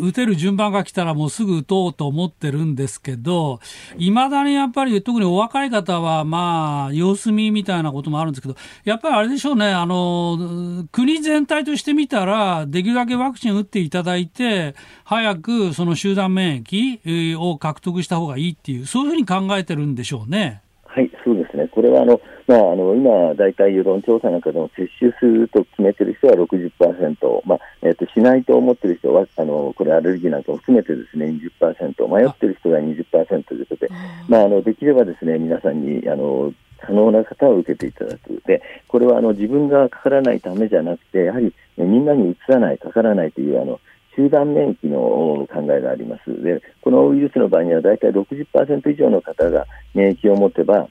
[0.00, 3.60] 打てる順番が来たらもうすぐ打とうと思ってるんですけど、
[3.96, 14.74] いまだにやっぱり特にお若い方は、まあ、様子見みたいなこともあるんですけど、やっぱりあれでしょうね、あの、国全体として見たら、できるだけワクチン打っていただいて、
[15.04, 20.60] 早くその集団免疫を獲得した方がいいっていう、そういうふうに考えてるんでしょうね。
[20.84, 21.68] はい、そうですね。
[21.68, 31.26] これはあの、まあ、あの今、大体世論調査なんかでも接種すると決めてる人は60%、まあえーと、しないと思ってる人はあのこれ、アレルギーなんかも含めてですね
[31.60, 33.90] 20%、迷ってる人が20%ということで、
[34.28, 43.80] まあ、あのできればですね皆さんにあの可能な方を受けていただく、でこれはあの自分がかからないためじゃなくて、やはり、みんなにうつらない、かからないというあの
[44.14, 46.42] 集団免疫の考えがあります。
[46.42, 50.88] でこのウイルスの場合には大体60%以上の方が免疫を持てば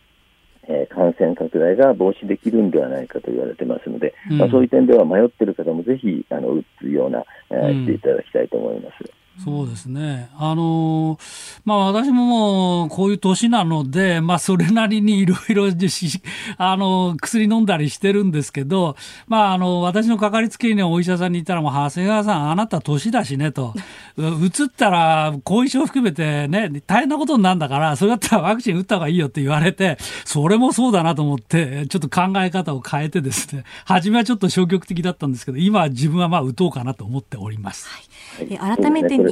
[0.67, 9.24] えー、感染拡大が防止できるんではないかと言われてますので、うん、まあ、そういう点では迷っている方もぜひあの打つような、えー、していただきたいと思います。
[9.43, 10.29] そうですね。
[10.37, 11.19] あの
[11.65, 15.65] まあ私ももうこういう年なので、まあそれなりにいろいろ
[16.57, 18.95] あの、薬飲んだりしてるんですけど、
[19.27, 23.73] まああの、私のかかりつけ医のお医者さんに言ったらもう長谷川さん、あなた年だしねと。
[24.17, 37.87] うつったら後遺症含めてね、大変なことになるんだから、それだったらワクチン打った方がいいよって言われて、それもそうだなと思って、ちょっと考え方を変えてですね、初めはちょっと消極的だったんですけど、今は自分はまあ打とうかなと思っております。
[37.89, 38.03] はい、
[38.59, 39.31] 改めて、うん、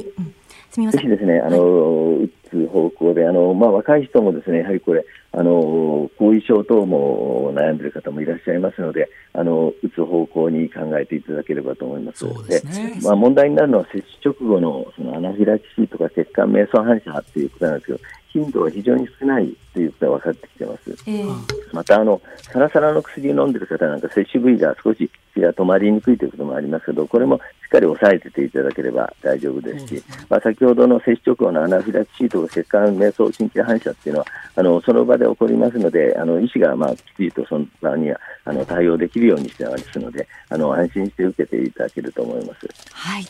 [0.70, 1.08] すみません。
[1.08, 12.20] ですね、あの、打つ方向で、あの、まあ、若い人もですね、やはりこれ、あの、後遺症等も悩んでいる方もいらっしゃいますので、あの、打つ方向に考えていただければと思います。
[12.20, 12.98] そうですね。
[13.02, 17.98] まあ、問題になるのは、接種直後の、そのアナフィラキシーとか血管瞑想反射っていうことなんですけど、
[18.34, 20.96] 頻度が非常に少ないということが分かってきてます。
[21.06, 21.34] えー、
[21.72, 34.26] またあの、サラサラの薬を飲んでいる方なんか、接種部位が少し血が止まりにくいということもありますけど、これもしっかり抑えてていただければ大丈夫ですし、まあ、先ほどの接種直後のアナフィラキシーとか血管瞑想神経反射っていうのは、
[34.56, 42.68] あのその場で起こりますので、あの医師がまあきちりとその場にはあの対応できるようにしてますので、あの安心して受けていただけると思います。
[42.92, 43.24] はい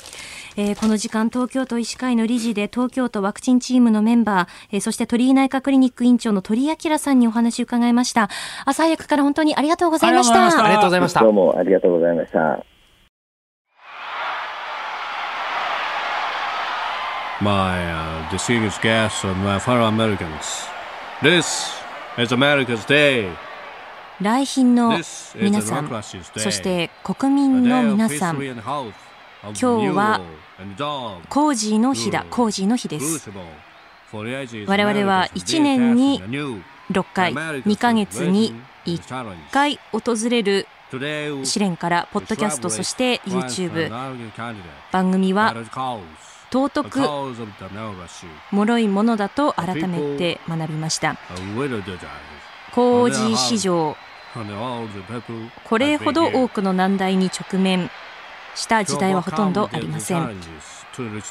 [0.56, 8.28] えー、この時間東京都医師会の理事で東京都ワクチンチームのメンバー、えー、そして鳥居内科クリニック院長の鳥居明さんにお話を伺いました。
[8.64, 10.64] 朝早くから本当にありがとうございました。
[10.64, 11.20] ありがとうございました。
[11.20, 12.64] どうもありがとうございました。
[17.40, 20.68] My uh, distinguished guests and my fellow Americans.
[21.20, 21.74] This
[22.16, 23.28] is America's Day.
[24.20, 25.00] 来賓の
[25.34, 26.02] 皆さん、
[26.36, 28.36] そして国民の皆さん、
[29.52, 30.20] 今日は
[31.28, 33.30] コージーの日だ、コージーの日です。
[34.10, 36.22] 我々は1年に
[36.90, 38.54] 6回、2ヶ月に
[38.86, 40.66] 1回訪れる
[41.44, 43.90] 試練からポッドキャストそして YouTube
[44.92, 45.54] 番組は
[46.50, 47.00] 尊く
[48.52, 51.18] 脆いものだと改めて学びました。
[52.72, 53.94] 工事市場
[55.64, 57.88] これほど多くの難題に直面
[58.54, 60.36] した時代はほとんどありません。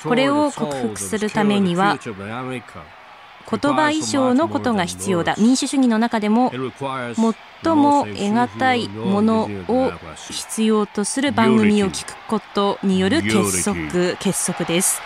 [0.04, 5.36] これを克服するためには言葉以上のことが必要だ。
[5.38, 9.92] 民主主義の中でも最も得難いものを
[10.30, 15.02] 必要とする番組を聞くことによる結束結束です。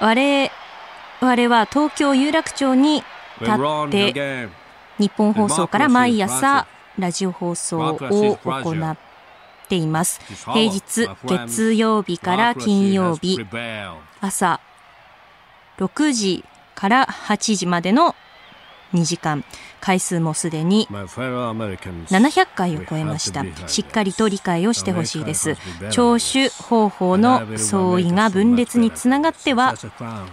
[0.00, 3.02] 我々は東京有楽町に
[3.40, 4.48] 立って
[4.98, 6.66] 日本放送から毎朝
[6.98, 8.96] ラジオ放送を行っ
[9.66, 10.20] ています。
[10.52, 13.38] 平日、月曜日から金曜日、
[14.20, 14.60] 朝
[15.78, 16.44] 6時
[16.74, 18.14] から8時までの
[18.92, 19.44] 2時間。
[19.86, 23.44] 回数もすでに700回を超えました。
[23.68, 25.56] しっかりと理解をしてほしいです。
[25.90, 29.74] 聴取方法の相違が分裂につながっては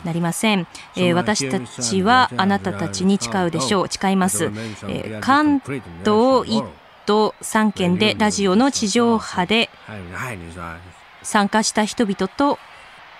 [0.03, 0.65] なりません、
[0.95, 3.87] えー、私たちはあなたたちに誓うでしょう。
[3.87, 6.63] 誓います、えー、関東一
[7.05, 9.69] 都3県でラジオの地上波で
[11.21, 12.57] 参加した人々と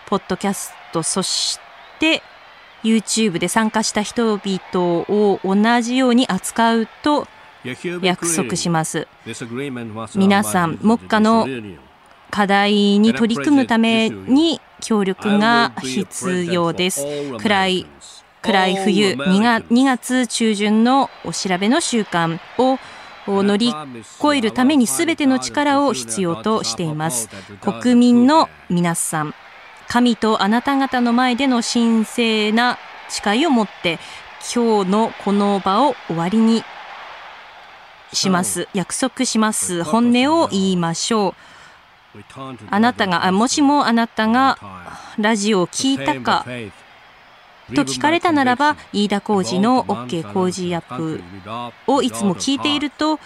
[0.08, 1.60] ポッドキャストそし
[2.00, 2.22] て
[2.84, 7.28] YouTube で参加した人々を同じように扱うと
[8.02, 9.08] 約束します。
[10.16, 11.48] 皆さん、目下の
[12.30, 17.06] 課題に取り組むために協力が必要です。
[17.40, 17.88] 暗い
[18.44, 22.40] 暗い冬2月 ,2 月中旬のお調べの習慣
[23.28, 23.74] を乗り
[24.20, 27.30] 越えるために全ての力を必要としています。
[27.62, 29.34] 国民の皆さん、
[29.88, 32.78] 神とあなた方の前での神聖な
[33.10, 34.00] 誓いを持って
[34.54, 36.64] 今日のこの場を終わりに
[38.12, 38.68] します。
[38.74, 39.84] 約束します。
[39.84, 41.34] 本音を言いましょう。
[42.70, 44.60] あなたが、もしもあなたが
[45.18, 46.46] ラジオを聞いたか
[47.76, 51.22] と聞かれたならば、飯田浩二の OK 工事アップ
[51.88, 53.20] をいつも聞いていると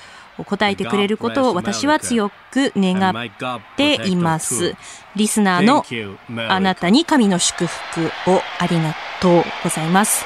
[0.46, 3.30] 答えてくれることを私は強く願っ
[3.76, 4.76] ています。
[5.16, 5.84] リスナーの
[6.50, 10.26] あなたに神の祝福をありがとうございます。